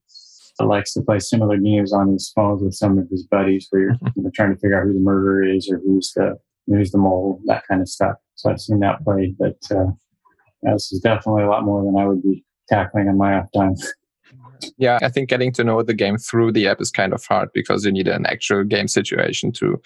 [0.61, 3.97] likes to play similar games on his phones with some of his buddies where you're
[4.15, 6.99] you know, trying to figure out who the murderer is or who's the who's the
[6.99, 8.17] mole, that kind of stuff.
[8.37, 9.91] So I've seen that played, but uh,
[10.63, 13.49] yeah, this is definitely a lot more than I would be tackling in my off
[13.55, 13.75] time.
[14.79, 17.51] Yeah, I think getting to know the game through the app is kind of hard
[17.53, 19.81] because you need an actual game situation to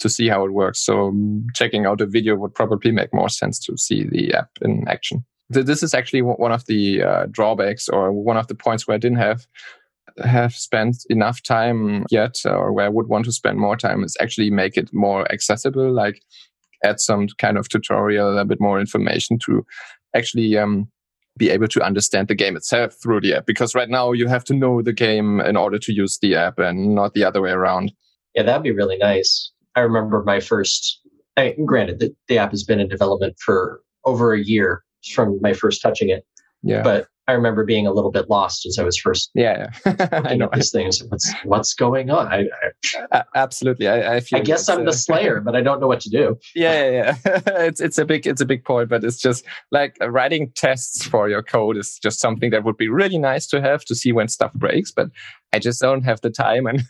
[0.00, 0.80] to see how it works.
[0.80, 4.50] So um, checking out a video would probably make more sense to see the app
[4.60, 5.24] in action.
[5.50, 8.98] This is actually one of the uh, drawbacks or one of the points where I
[8.98, 9.46] didn't have
[10.24, 14.16] have spent enough time yet or where I would want to spend more time is
[14.20, 16.22] actually make it more accessible, like
[16.84, 19.66] add some kind of tutorial, a bit more information to
[20.14, 20.88] actually um,
[21.36, 23.46] be able to understand the game itself through the app.
[23.46, 26.58] Because right now you have to know the game in order to use the app
[26.58, 27.92] and not the other way around.
[28.34, 29.50] Yeah, that'd be really nice.
[29.74, 31.00] I remember my first,
[31.36, 35.52] I, granted, the, the app has been in development for over a year from my
[35.52, 36.24] first touching it.
[36.62, 36.82] Yeah.
[36.82, 39.70] But I remember being a little bit lost as I was first yeah.
[40.12, 41.02] I know these things.
[41.08, 42.28] What's what's going on?
[42.28, 42.48] I,
[43.12, 43.88] I absolutely.
[43.88, 46.38] I, I, I guess I'm the uh, Slayer, but I don't know what to do.
[46.54, 47.40] Yeah, yeah, yeah.
[47.46, 51.04] it's it's a big it's a big point, but it's just like uh, writing tests
[51.04, 54.12] for your code is just something that would be really nice to have to see
[54.12, 54.92] when stuff breaks.
[54.92, 55.08] But
[55.52, 56.84] I just don't have the time and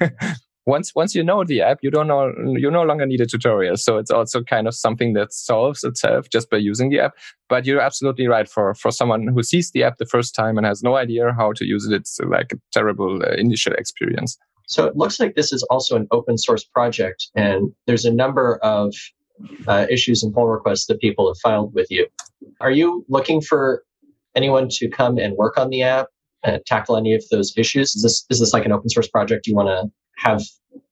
[0.66, 3.76] once once you know the app, you don't know you no longer need a tutorial.
[3.76, 7.12] So it's also kind of something that solves itself just by using the app.
[7.48, 8.48] But you're absolutely right.
[8.48, 11.52] For for someone who sees the app the first time and has no idea how
[11.52, 14.38] to use it, it's like a terrible uh, initial experience.
[14.66, 18.56] So it looks like this is also an open source project, and there's a number
[18.62, 18.94] of
[19.66, 22.06] uh, issues and pull requests that people have filed with you.
[22.60, 23.84] Are you looking for
[24.34, 26.06] anyone to come and work on the app?
[26.46, 27.96] and tackle any of those issues?
[27.96, 30.42] Is this is this like an open source project you want to have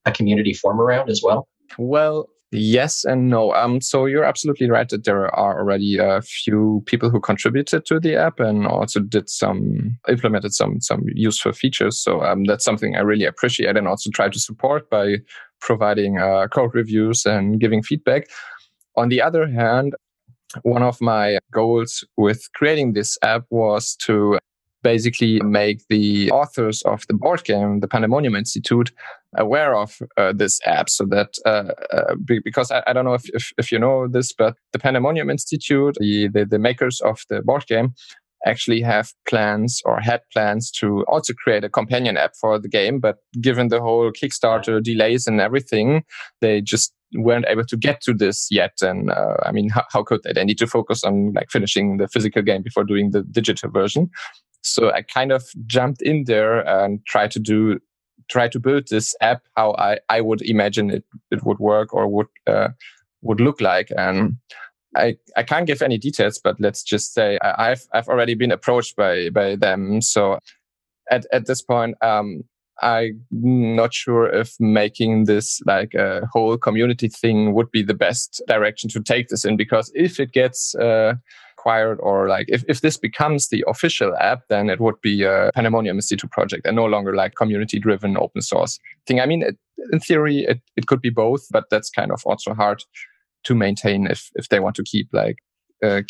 [0.07, 1.49] a community form around as well?
[1.79, 3.55] Well, yes and no.
[3.55, 7.99] Um, so you're absolutely right that there are already a few people who contributed to
[7.99, 11.99] the app and also did some implemented some some useful features.
[11.99, 15.17] So um, that's something I really appreciate and also try to support by
[15.61, 18.29] providing uh, code reviews and giving feedback.
[18.97, 19.95] On the other hand,
[20.63, 24.39] one of my goals with creating this app was to
[24.83, 28.93] basically make the authors of the board game, the Pandemonium Institute,
[29.37, 32.15] aware of uh, this app so that uh, uh,
[32.45, 35.97] because I, I, don't know if, if, if, you know this, but the Pandemonium Institute,
[35.99, 37.95] the, the, the makers of the board game,
[38.45, 42.99] actually have plans or had plans to also create a companion app for the game.
[42.99, 46.05] But given the whole Kickstarter delays and everything,
[46.41, 48.73] they just weren't able to get to this yet.
[48.81, 50.33] And uh, I mean, how, how, could they?
[50.33, 54.11] They need to focus on like finishing the physical game before doing the digital version.
[54.63, 57.81] So I kind of jumped in there and tried to do
[58.31, 62.09] try to build this app how I, I would imagine it, it would work or
[62.09, 62.69] would uh,
[63.21, 63.89] would look like.
[63.97, 64.37] And
[64.97, 68.97] I, I can't give any details, but let's just say I've I've already been approached
[68.97, 70.01] by by them.
[70.01, 70.39] So
[71.11, 72.45] at at this point, um,
[72.83, 78.43] I'm not sure if making this like a whole community thing would be the best
[78.49, 81.15] direction to take this in because if it gets uh,
[81.63, 85.51] acquired or like if, if this becomes the official app, then it would be a
[85.55, 89.21] Pandemonium Institute project and no longer like community driven open source thing.
[89.21, 89.57] I mean, it,
[89.93, 92.83] in theory, it, it could be both, but that's kind of also hard
[93.45, 95.37] to maintain if, if they want to keep like,
[95.85, 96.03] uh,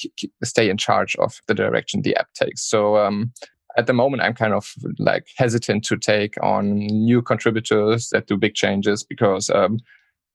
[0.45, 2.63] stay in charge of the direction the app takes.
[2.63, 3.33] So, um,
[3.79, 8.37] at the moment, I'm kind of like hesitant to take on new contributors that do
[8.37, 9.79] big changes because um,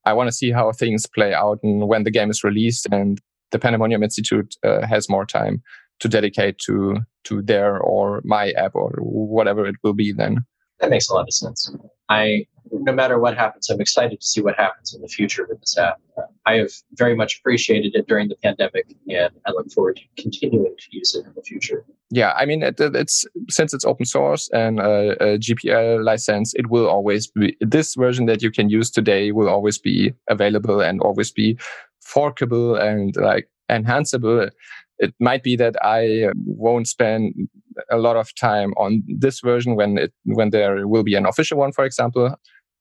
[0.05, 3.21] I want to see how things play out and when the game is released and
[3.51, 5.61] the Pandemonium Institute uh, has more time
[5.99, 10.45] to dedicate to to their or my app or whatever it will be then.
[10.79, 11.71] That makes a lot of sense.
[12.09, 15.59] I no matter what happens, I'm excited to see what happens in the future with
[15.59, 15.99] this app.
[16.45, 20.75] I have very much appreciated it during the pandemic, and I look forward to continuing
[20.77, 21.85] to use it in the future.
[22.09, 26.69] Yeah, I mean, it, it's since it's open source and a, a, GPL license, it
[26.69, 31.01] will always be this version that you can use today will always be available and
[31.01, 31.57] always be
[32.07, 34.49] forkable and like enhanceable.
[34.99, 37.33] It might be that I won't spend
[37.91, 41.59] a lot of time on this version when it when there will be an official
[41.59, 42.35] one, for example.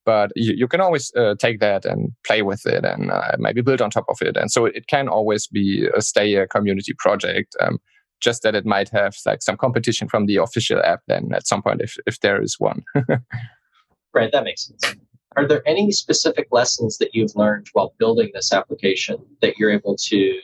[0.06, 3.60] But you, you can always uh, take that and play with it and uh, maybe
[3.60, 4.36] build on top of it.
[4.36, 7.56] And so it can always be a stay a community project.
[7.60, 7.78] Um,
[8.20, 11.62] just that it might have like some competition from the official app then at some
[11.62, 12.82] point if, if there is one.
[14.14, 14.96] right, that makes sense.
[15.36, 19.96] Are there any specific lessons that you've learned while building this application that you're able
[20.08, 20.40] to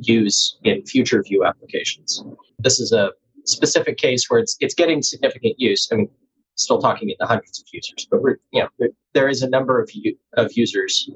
[0.00, 2.22] use in future Vue applications?
[2.60, 3.10] This is a
[3.44, 5.88] specific case where it's it's getting significant use.
[5.90, 6.08] I mean,
[6.54, 9.48] still talking in the hundreds of users, but we're you know there, there is a
[9.48, 9.90] number of
[10.34, 11.10] of users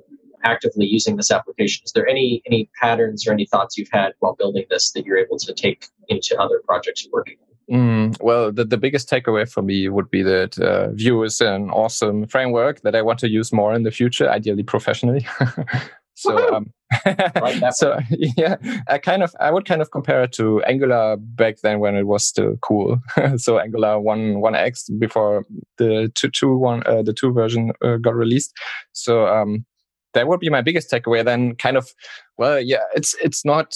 [0.44, 1.82] actively using this application.
[1.84, 5.18] Is there any any patterns or any thoughts you've had while building this that you're
[5.18, 7.51] able to take into other projects you're working on?
[7.72, 11.70] Mm, well, the, the biggest takeaway for me would be that uh, Vue is an
[11.70, 15.26] awesome framework that I want to use more in the future, ideally professionally.
[16.14, 16.72] so, um,
[17.70, 18.56] so yeah,
[18.88, 22.06] I kind of I would kind of compare it to Angular back then when it
[22.06, 23.00] was still cool.
[23.36, 25.46] so Angular one one X before
[25.78, 28.52] the two two one uh, the two version uh, got released.
[28.92, 29.64] So um,
[30.12, 31.24] that would be my biggest takeaway.
[31.24, 31.90] Then kind of
[32.36, 33.72] well, yeah, it's it's not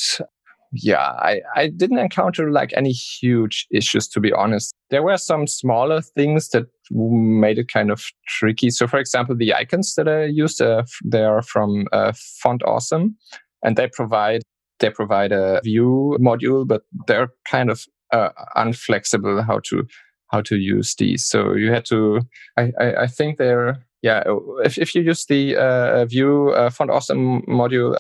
[0.73, 4.73] yeah, I, I didn't encounter like any huge issues, to be honest.
[4.91, 8.71] There were some smaller things that made it kind of tricky.
[8.71, 12.13] So, for example, the icons that I used, uh, they are from uh,
[12.43, 13.17] Font Awesome,
[13.63, 14.43] and they provide
[14.79, 19.87] they provide a Vue module, but they're kind of uh, unflexible how to
[20.29, 21.25] how to use these.
[21.27, 22.21] So you had to.
[22.57, 24.23] I I, I think they're yeah.
[24.65, 27.97] If if you use the uh, Vue uh, Font Awesome module,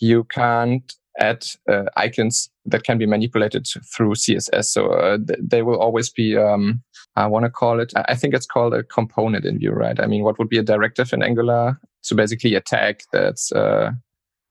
[0.00, 4.66] you can't add uh, icons that can be manipulated through CSS.
[4.66, 6.82] So uh, th- they will always be, um,
[7.16, 9.98] I want to call it, I think it's called a component in Vue, right?
[9.98, 11.78] I mean, what would be a directive in Angular?
[12.02, 13.90] So basically a tag that's uh,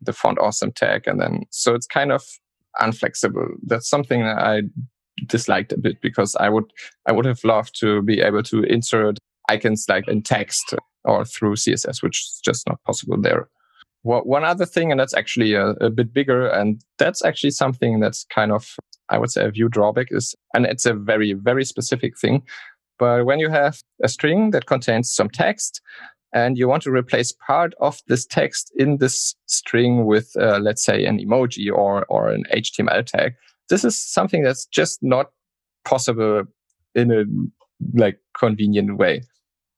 [0.01, 1.07] the font awesome tag.
[1.07, 2.23] And then, so it's kind of
[2.79, 3.47] unflexible.
[3.63, 4.61] That's something that I
[5.25, 6.65] disliked a bit because I would,
[7.07, 9.17] I would have loved to be able to insert
[9.49, 13.49] icons like in text or through CSS, which is just not possible there
[14.07, 18.25] one other thing, and that's actually a, a, bit bigger, and that's actually something that's
[18.25, 18.75] kind of,
[19.09, 22.43] I would say, a Vue drawback is, and it's a very, very specific thing.
[22.99, 25.81] But when you have a string that contains some text,
[26.33, 30.83] and you want to replace part of this text in this string with, uh, let's
[30.83, 33.33] say, an emoji or or an HTML tag,
[33.69, 35.27] this is something that's just not
[35.85, 36.43] possible
[36.95, 37.23] in a
[37.93, 39.21] like convenient way.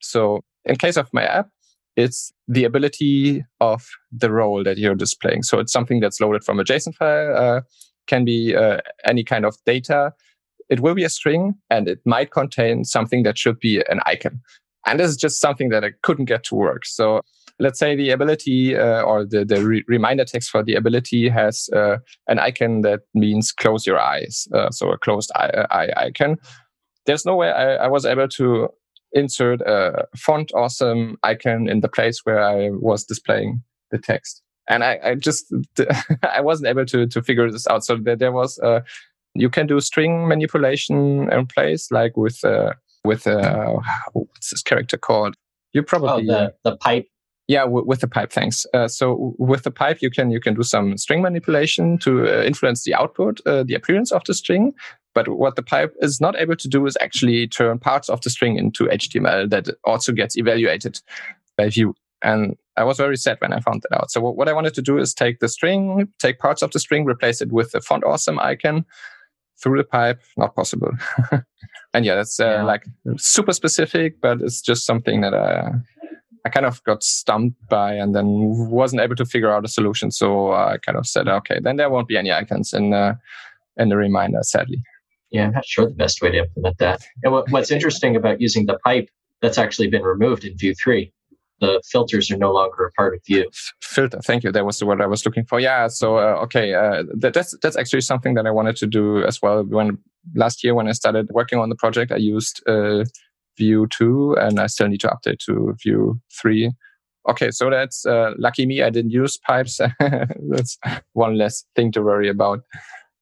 [0.01, 1.49] So in case of my app,
[1.99, 5.43] it's the ability of the role that you're displaying.
[5.43, 7.61] So it's something that's loaded from a JSON file, uh,
[8.07, 10.13] can be uh, any kind of data.
[10.69, 14.39] It will be a string and it might contain something that should be an icon.
[14.85, 16.85] And this is just something that I couldn't get to work.
[16.85, 17.21] So
[17.59, 21.69] let's say the ability uh, or the, the re- reminder text for the ability has
[21.75, 21.97] uh,
[22.27, 24.47] an icon that means close your eyes.
[24.53, 26.37] Uh, so a closed eye, eye, icon.
[27.05, 28.69] There's no way I, I was able to
[29.13, 34.41] insert a font awesome icon in the place where I was displaying the text.
[34.67, 35.51] And I, I just,
[36.23, 37.83] I wasn't able to, to figure this out.
[37.83, 38.81] So there, there was, uh,
[39.33, 43.77] you can do string manipulation in place, like with, uh, with, uh,
[44.13, 45.35] what's this character called?
[45.73, 47.07] You probably, oh, the, the pipe
[47.49, 48.67] yeah, w- with the pipe, thanks.
[48.75, 52.43] Uh, so with the pipe, you can you can do some string manipulation to uh,
[52.43, 54.71] influence the output, uh, the appearance of the string.
[55.19, 58.29] But what the pipe is not able to do is actually turn parts of the
[58.29, 61.01] string into HTML that also gets evaluated
[61.57, 61.93] by Vue.
[62.23, 64.11] And I was very sad when I found that out.
[64.11, 67.03] So what I wanted to do is take the string, take parts of the string,
[67.03, 68.85] replace it with the font awesome icon
[69.61, 70.21] through the pipe.
[70.37, 70.91] Not possible.
[71.93, 72.63] and yeah, that's uh, yeah.
[72.63, 72.85] like
[73.17, 75.71] super specific, but it's just something that I
[76.45, 78.25] I kind of got stumped by and then
[78.69, 80.11] wasn't able to figure out a solution.
[80.11, 83.15] So I kind of said, okay, then there won't be any icons in uh,
[83.79, 84.83] in the reminder, sadly.
[85.31, 87.01] Yeah, I'm not sure the best way to implement that.
[87.23, 89.09] And what, what's interesting about using the pipe
[89.41, 91.11] that's actually been removed in Vue 3
[91.59, 93.49] the filters are no longer a part of Vue.
[93.81, 94.51] Filter, thank you.
[94.51, 95.59] That was the word I was looking for.
[95.59, 95.87] Yeah.
[95.87, 99.41] So uh, okay, uh, that, that's that's actually something that I wanted to do as
[99.41, 99.63] well.
[99.63, 99.97] When
[100.35, 103.03] last year when I started working on the project, I used uh,
[103.57, 106.71] Vue 2 and I still need to update to Vue 3.
[107.29, 108.81] Okay, so that's uh, lucky me.
[108.81, 109.79] I didn't use pipes.
[109.99, 110.77] that's
[111.13, 112.61] one less thing to worry about.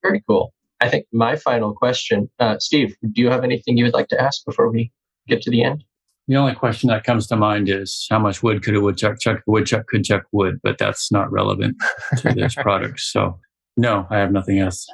[0.04, 0.54] Very cool.
[0.80, 4.22] I think my final question, uh, Steve, do you have anything you would like to
[4.22, 4.92] ask before we
[5.28, 5.84] get to the end?
[6.28, 9.40] The only question that comes to mind is how much wood could a woodchuck chuck?
[9.48, 11.78] A woodchuck could chuck wood, but that's not relevant
[12.18, 13.00] to this product.
[13.00, 13.40] So,
[13.78, 14.86] no, I have nothing else.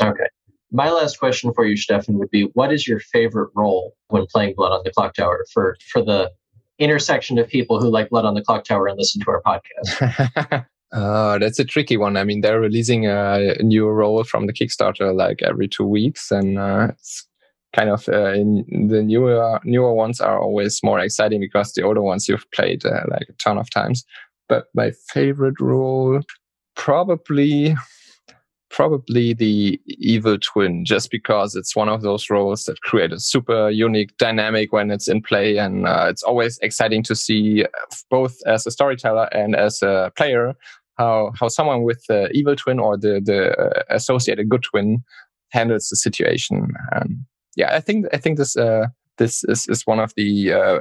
[0.00, 0.26] Okay.
[0.72, 4.54] My last question for you, Stefan, would be what is your favorite role when playing
[4.56, 6.30] Blood on the Clocktower for, for the
[6.78, 10.66] intersection of people who like Blood on the Clocktower and listen to our podcast?
[10.92, 12.16] uh, that's a tricky one.
[12.16, 16.58] I mean, they're releasing a new role from the Kickstarter like every two weeks, and
[16.58, 17.26] uh, it's
[17.74, 22.28] kind of uh, the newer newer ones are always more exciting because the older ones
[22.28, 24.04] you've played uh, like a ton of times.
[24.48, 26.22] But my favorite role,
[26.74, 27.76] probably
[28.78, 33.68] probably the evil twin just because it's one of those roles that create a super
[33.70, 35.56] unique dynamic when it's in play.
[35.56, 37.64] And uh, it's always exciting to see
[38.08, 40.54] both as a storyteller and as a player
[40.96, 45.02] how how someone with the evil twin or the the uh, associated good twin
[45.50, 46.68] handles the situation.
[47.56, 50.78] Yeah i think i think this uh, this is, is one of the uh,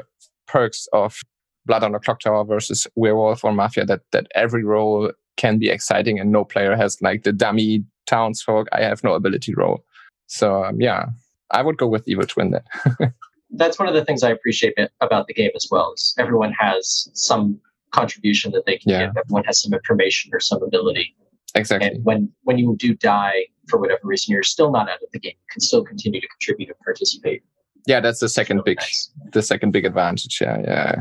[0.47, 1.17] perks of
[1.65, 6.19] blood on the clocktower versus werewolf or mafia that that every role can be exciting
[6.19, 9.83] and no player has like the dummy townsfolk i have no ability role
[10.27, 11.05] so um, yeah
[11.51, 13.13] I would go with Evil Twin then.
[13.51, 15.93] That's one of the things I appreciate about the game as well.
[15.93, 17.57] Is everyone has some
[17.91, 19.05] contribution that they can Yeah.
[19.05, 19.15] give.
[19.15, 21.15] Everyone has some information or some ability.
[21.55, 21.87] exactly.
[21.91, 25.19] And when when you do die for whatever reason, you're still not out of the
[25.19, 25.35] game.
[25.39, 27.43] You can still continue to contribute and participate.
[27.85, 29.09] Yeah, that's the second So big nice.
[29.31, 30.39] the second big advantage.
[30.41, 30.95] Yeah, yeah.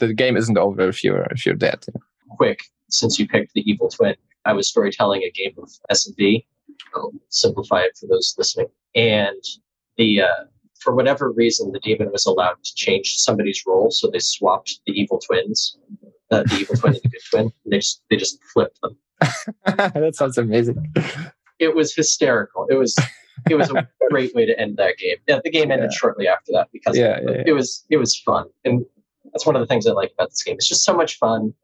[0.00, 1.84] The game isn't over if you're if you're dead.
[2.36, 2.60] Quick
[2.90, 4.14] since you picked the evil twin.
[4.44, 6.44] I was storytelling a game of s&v
[6.94, 8.66] i'll simplify it for those listening.
[8.94, 9.42] And
[9.96, 10.44] the uh,
[10.80, 14.92] for whatever reason the demon was allowed to change somebody's role so they swapped the
[14.92, 15.76] evil twins
[16.30, 18.96] uh, the evil twin and the good twin and they just they just flipped them.
[19.66, 20.92] That sounds amazing.
[21.60, 22.66] it was hysterical.
[22.68, 22.96] It was
[23.48, 25.16] it was a great way to end that game.
[25.28, 25.96] Yeah, the game ended Yeah.
[25.96, 28.46] shortly after that because Yeah, it, yeah, it was it was fun.
[28.64, 28.84] And
[29.32, 30.56] that's one of the things i like about this game.
[30.56, 31.54] It's just so much fun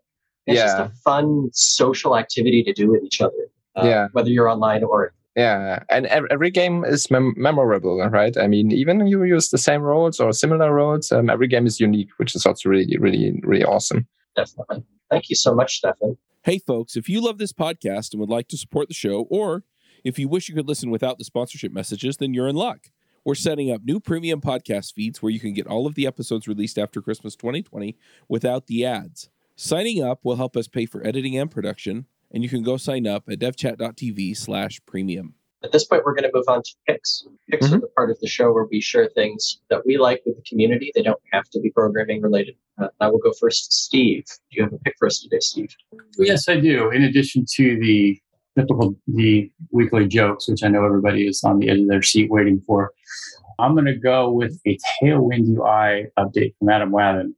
[0.48, 0.86] it's just Yeah.
[0.86, 3.34] a fun social activity to do with each other
[3.76, 4.08] uh, Yeah.
[4.12, 8.36] whether you're online or Yeah, and every game is mem- memorable, right?
[8.36, 11.78] I mean, even you use the same roles or similar roles, um, every game is
[11.78, 14.06] unique, which is also really, really, really awesome.
[14.36, 18.30] definitely thank you so much stefan Hey, folks, if you love this podcast and would
[18.30, 19.64] like to support the show, or
[20.04, 22.90] if you wish you could listen without the sponsorship messages, then you're in luck.
[23.24, 26.46] We're setting up new premium podcast feeds where you can get all of the episodes
[26.48, 27.96] released after Christmas 2020
[28.28, 29.28] without the ads.
[29.62, 33.08] Signing up will help us pay for editing and production, and you can go sign
[33.08, 35.34] up at devchat.tv slash premium.
[35.64, 37.74] at this point we're going to move on to picks picks Mm-hmm.
[37.74, 40.42] are the part of the show where we share things that we like with the
[40.48, 44.56] community they don't have to be programming related uh, i will go first steve do
[44.56, 45.74] you have a pick for us today steve
[46.18, 46.90] Yes, I do.
[46.90, 48.16] In addition to the
[48.56, 52.28] typical the weekly jokes, which I know everybody is on the edge of their seat
[52.30, 52.92] waiting for,
[53.58, 57.34] I'm going to go with a Tailwind UI update from Adam Wathan.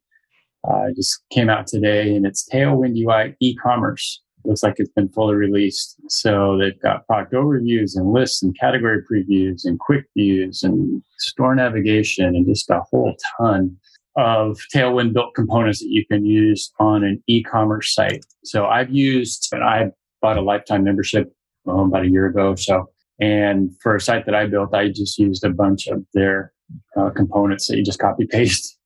[0.68, 4.22] Uh, just came out today, and it's Tailwind UI e-commerce.
[4.44, 5.96] Looks like it's been fully released.
[6.08, 11.54] So they've got product overviews and lists and category previews and quick views and store
[11.54, 13.76] navigation and just a whole ton
[14.16, 18.24] of Tailwind built components that you can use on an e-commerce site.
[18.44, 19.90] So I've used, and I
[20.22, 21.32] bought a lifetime membership
[21.64, 22.90] well, about a year ago so.
[23.20, 26.54] And for a site that I built, I just used a bunch of their
[26.96, 28.78] uh, components that you just copy paste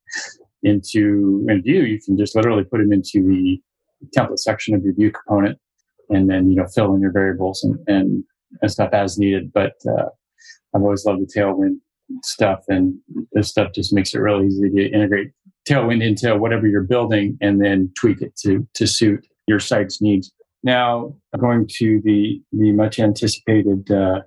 [0.64, 3.60] into in Vue, You can just literally put them into the
[4.16, 5.58] template section of your Vue component,
[6.10, 8.24] and then you know fill in your variables and and,
[8.62, 9.52] and stuff as needed.
[9.52, 10.08] But uh,
[10.74, 11.76] I've always loved the Tailwind
[12.22, 12.94] stuff, and
[13.32, 15.30] this stuff just makes it really easy to integrate
[15.68, 20.32] Tailwind into whatever you're building, and then tweak it to to suit your site's needs.
[20.62, 24.22] Now, going to the the much anticipated uh,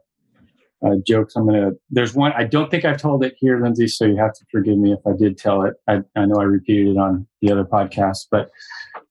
[0.85, 1.35] uh, jokes.
[1.35, 1.71] I'm gonna.
[1.89, 2.33] There's one.
[2.33, 3.87] I don't think I've told it here, Lindsay.
[3.87, 5.75] So you have to forgive me if I did tell it.
[5.87, 8.49] I, I know I repeated it on the other podcast, but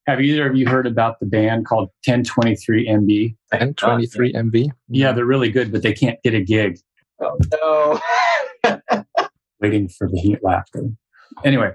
[0.06, 3.36] have either of you heard about the band called 1023 MB?
[3.52, 4.68] And 23 MB.
[4.88, 6.78] Yeah, they're really good, but they can't get a gig.
[7.20, 8.00] oh
[8.64, 9.04] no
[9.60, 10.84] Waiting for the heat laughter.
[11.44, 11.72] Anyway,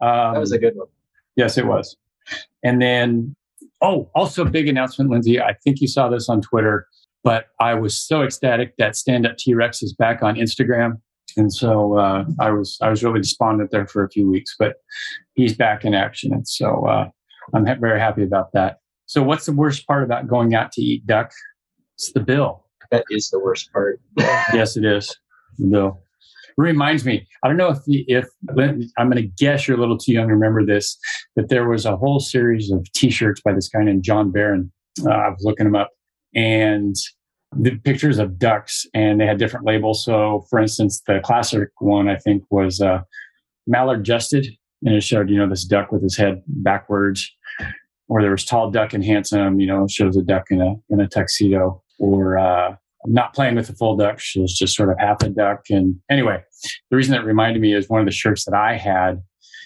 [0.00, 0.88] um, that was a good one
[1.36, 1.96] Yes, it was.
[2.62, 3.34] And then,
[3.80, 5.40] oh, also big announcement, Lindsay.
[5.40, 6.86] I think you saw this on Twitter,
[7.24, 11.00] but I was so ecstatic that Stand Up T Rex is back on Instagram,
[11.36, 14.76] and so uh, I was I was really despondent there for a few weeks, but
[15.34, 17.08] he's back in action, and so uh,
[17.54, 18.78] I'm ha- very happy about that.
[19.06, 21.32] So, what's the worst part about going out to eat duck?
[21.96, 22.64] It's the bill.
[22.90, 24.00] that is the worst part
[24.54, 25.14] Yes, it is.
[25.58, 26.00] The bill.
[26.56, 28.26] Reminds me, I don't know if the, if
[28.98, 30.98] I'm going to guess you're a little too young to remember this,
[31.34, 34.70] but there was a whole series of T-shirts by this guy named John Barron.
[35.04, 35.90] Uh, I was looking him up,
[36.34, 36.96] and
[37.54, 40.04] the pictures of ducks, and they had different labels.
[40.04, 43.02] So, for instance, the classic one I think was uh,
[43.66, 44.46] Mallard jested,
[44.82, 47.30] and it showed you know this duck with his head backwards,
[48.08, 51.00] or there was Tall Duck and Handsome, you know, shows a duck in a in
[51.00, 52.74] a tuxedo, or uh,
[53.06, 54.18] not playing with the full duck.
[54.18, 55.64] She was just sort of half a duck.
[55.70, 56.42] And anyway,
[56.90, 59.22] the reason that reminded me is one of the shirts that I had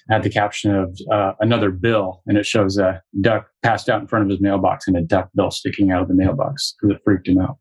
[0.09, 4.07] had the caption of uh, another bill, and it shows a duck passed out in
[4.07, 7.03] front of his mailbox and a duck bill sticking out of the mailbox because it
[7.05, 7.59] freaked him out.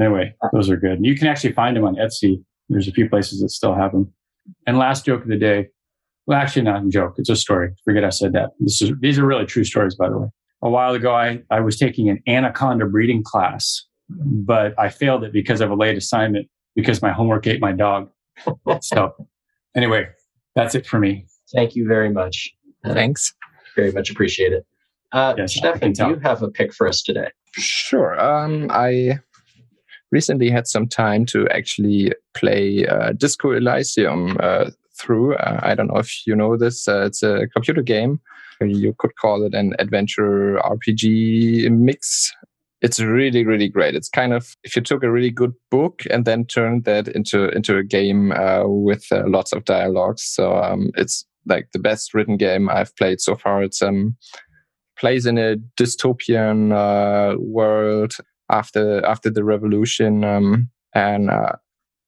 [0.00, 0.98] Anyway, those are good.
[1.04, 2.42] You can actually find them on Etsy.
[2.68, 4.12] There's a few places that still have them.
[4.66, 5.68] And last joke of the day.
[6.26, 7.14] Well, actually, not a joke.
[7.18, 7.70] It's a story.
[7.84, 8.50] Forget I said that.
[8.60, 10.28] This is, these are really true stories, by the way.
[10.62, 15.32] A while ago, I, I was taking an anaconda breeding class but I failed it
[15.32, 18.10] because of a late assignment because my homework ate my dog.
[18.80, 19.14] so,
[19.76, 20.08] anyway,
[20.54, 21.26] that's it for me.
[21.54, 22.52] Thank you very much
[22.84, 23.34] Thanks.
[23.76, 24.66] very much appreciate it
[25.12, 28.18] uh, Yes, stefan do you have a pick for us today Sure.
[28.18, 29.18] Um, I
[30.10, 35.34] recently had some time to actually play uh, Disco Elysium uh, through.
[35.36, 36.88] Uh, I don't know if you know this.
[36.88, 38.20] Uh, it's a computer game.
[38.60, 42.32] You could call it an adventure RPG mix.
[42.80, 46.24] it's really really great it's kind of if you took a really good book and
[46.24, 50.90] then turned that into into a game uh, with uh, lots of dialogues so um,
[50.96, 54.16] it's like the best written game i've played so far it's um
[54.96, 58.14] plays in a dystopian uh, world
[58.50, 61.52] after after the revolution um, and uh,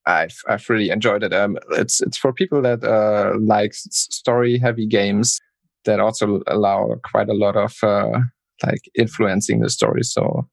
[0.06, 1.32] I've I've really enjoyed it.
[1.32, 5.40] Um, it's it's for people that uh, like story heavy games
[5.84, 8.20] that also allow quite a lot of uh,
[8.64, 10.02] like influencing the story.
[10.02, 10.46] So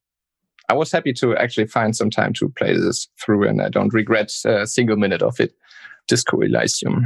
[0.70, 3.94] I was happy to actually find some time to play this through, and I don't
[3.94, 5.54] regret a single minute of it.
[6.08, 7.06] Disco Elysium.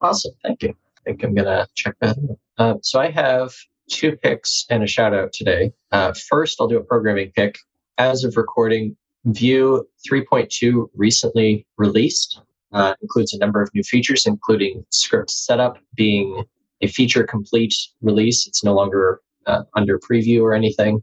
[0.00, 0.74] Awesome, thank you.
[1.08, 2.38] Think I'm gonna check that out.
[2.58, 3.54] Um, so I have
[3.90, 5.72] two picks and a shout out today.
[5.90, 7.56] Uh, first, I'll do a programming pick.
[7.96, 8.94] As of recording,
[9.24, 12.42] Vue 3.2 recently released.
[12.74, 16.44] Uh, includes a number of new features, including script setup being
[16.82, 18.46] a feature complete release.
[18.46, 21.02] It's no longer uh, under preview or anything.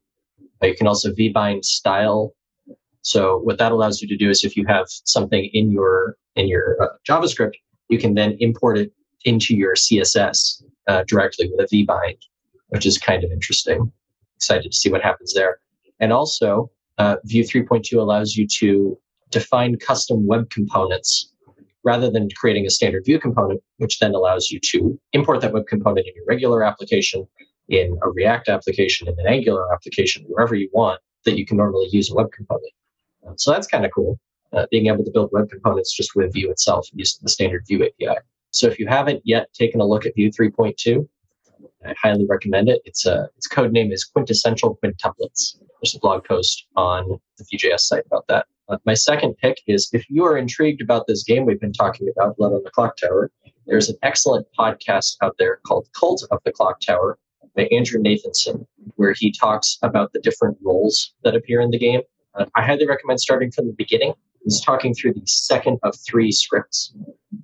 [0.62, 2.36] Uh, you can also vbind style.
[3.01, 6.47] So what that allows you to do is if you have something in your in
[6.47, 7.53] your uh, JavaScript,
[7.89, 8.91] you can then import it
[9.26, 12.17] into your CSS uh, directly with a vbind,
[12.69, 13.91] which is kind of interesting.
[14.38, 15.59] Excited to see what happens there.
[15.99, 18.97] And also, uh, Vue 3.2 allows you to
[19.32, 21.32] define custom web components
[21.84, 25.67] rather than creating a standard Vue component, which then allows you to import that web
[25.67, 27.28] component in your regular application,
[27.69, 31.88] in a React application, in an Angular application, wherever you want that you can normally
[31.91, 32.71] use a web component.
[33.38, 34.19] So that's kind of cool,
[34.53, 37.84] uh, being able to build web components just with Vue itself using the standard Vue
[37.84, 38.19] API.
[38.56, 41.06] So if you haven't yet taken a look at Vue 3.2,
[41.86, 42.82] I highly recommend it.
[42.86, 45.58] It's a its code name is quintessential quintuplets.
[45.82, 48.45] There's a blog post on the Vue.js site about that.
[48.70, 52.08] Uh, my second pick is if you are intrigued about this game we've been talking
[52.16, 53.28] about, Blood on the Clocktower,
[53.68, 57.16] there's an excellent podcast out there called Cult of the Clocktower
[57.56, 62.01] by Andrew Nathanson, where he talks about the different roles that appear in the game.
[62.34, 64.14] Uh, I highly recommend starting from the beginning.
[64.45, 66.93] He's talking through the second of three scripts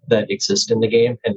[0.07, 1.35] that exist in the game, and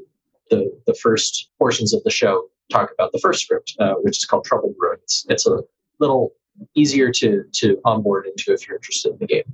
[0.51, 4.25] the, the first portions of the show talk about the first script, uh, which is
[4.27, 4.99] called Trouble Brewing.
[5.29, 5.63] It's a
[5.99, 6.33] little
[6.75, 9.53] easier to to onboard into if you're interested in the game.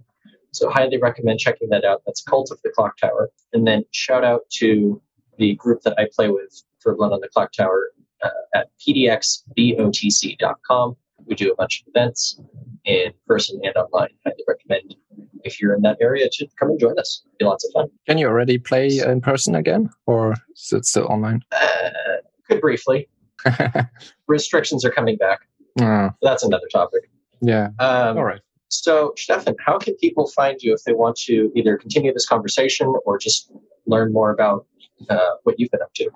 [0.52, 2.02] So highly recommend checking that out.
[2.06, 3.28] That's Cult of the Clocktower.
[3.52, 5.00] And then shout out to
[5.38, 7.82] the group that I play with for Blood on the Clocktower
[8.22, 9.36] uh, at pdxbotc.com.
[11.26, 12.40] We do a bunch of events
[12.84, 14.10] in person and online.
[14.24, 14.96] Highly recommend
[15.44, 17.22] if you're in that area to come and join us.
[17.26, 17.88] It'll be lots of fun.
[18.08, 21.42] Can you already play in person again, or is it still online?
[21.52, 21.90] Uh,
[22.48, 23.08] could briefly.
[24.26, 25.40] Restrictions are coming back.
[25.80, 27.10] Uh, That's another topic.
[27.40, 27.68] yeah.
[27.78, 28.40] Um, All right.
[28.68, 32.92] So, Stefan, how can people find you if they want to either continue this conversation
[33.04, 33.50] or just
[33.86, 34.66] learn more about
[35.08, 36.08] uh, what you've been up to?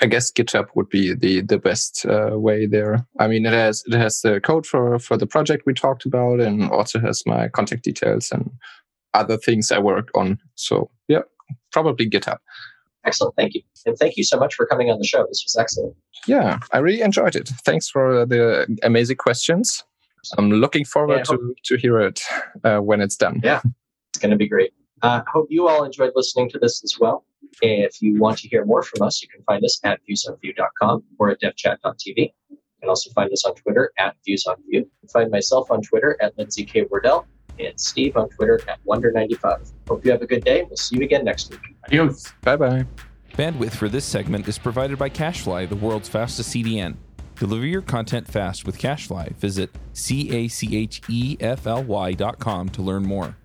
[0.00, 3.06] I guess GitHub would be the the best uh, way there.
[3.18, 6.40] I mean, it has it has the code for for the project we talked about,
[6.40, 8.50] and also has my contact details and
[9.12, 10.38] other things I work on.
[10.54, 11.22] So yeah,
[11.72, 12.38] probably GitHub.
[13.04, 13.34] Excellent.
[13.36, 13.62] Thank you.
[13.84, 15.26] And thank you so much for coming on the show.
[15.26, 15.96] This was excellent.
[16.26, 17.48] Yeah, I really enjoyed it.
[17.64, 19.84] Thanks for the amazing questions.
[20.38, 22.22] I'm looking forward Yeah, to to hear it
[22.64, 23.40] uh, when it's done.
[23.42, 23.60] Yeah.
[24.10, 24.72] It's going to be great.
[25.02, 27.24] I uh, hope you all enjoyed listening to this as well.
[27.60, 31.30] If you want to hear more from us, you can find us at viewsonvue.com or
[31.30, 32.16] at devchat.tv.
[32.50, 34.56] You can also find us on Twitter at viewsonview.
[34.70, 36.86] You find myself on Twitter at Lindsay K.
[36.90, 37.26] Wardell
[37.58, 39.72] and Steve on Twitter at Wonder95.
[39.88, 40.64] Hope you have a good day.
[40.64, 41.60] We'll see you again next week.
[41.86, 42.32] Adios.
[42.42, 42.86] Bye bye.
[43.34, 46.96] Bandwidth for this segment is provided by CacheFly, the world's fastest CDN.
[47.36, 49.34] Deliver your content fast with CacheFly.
[49.36, 53.36] Visit C A C H E F L Y dot com to learn more.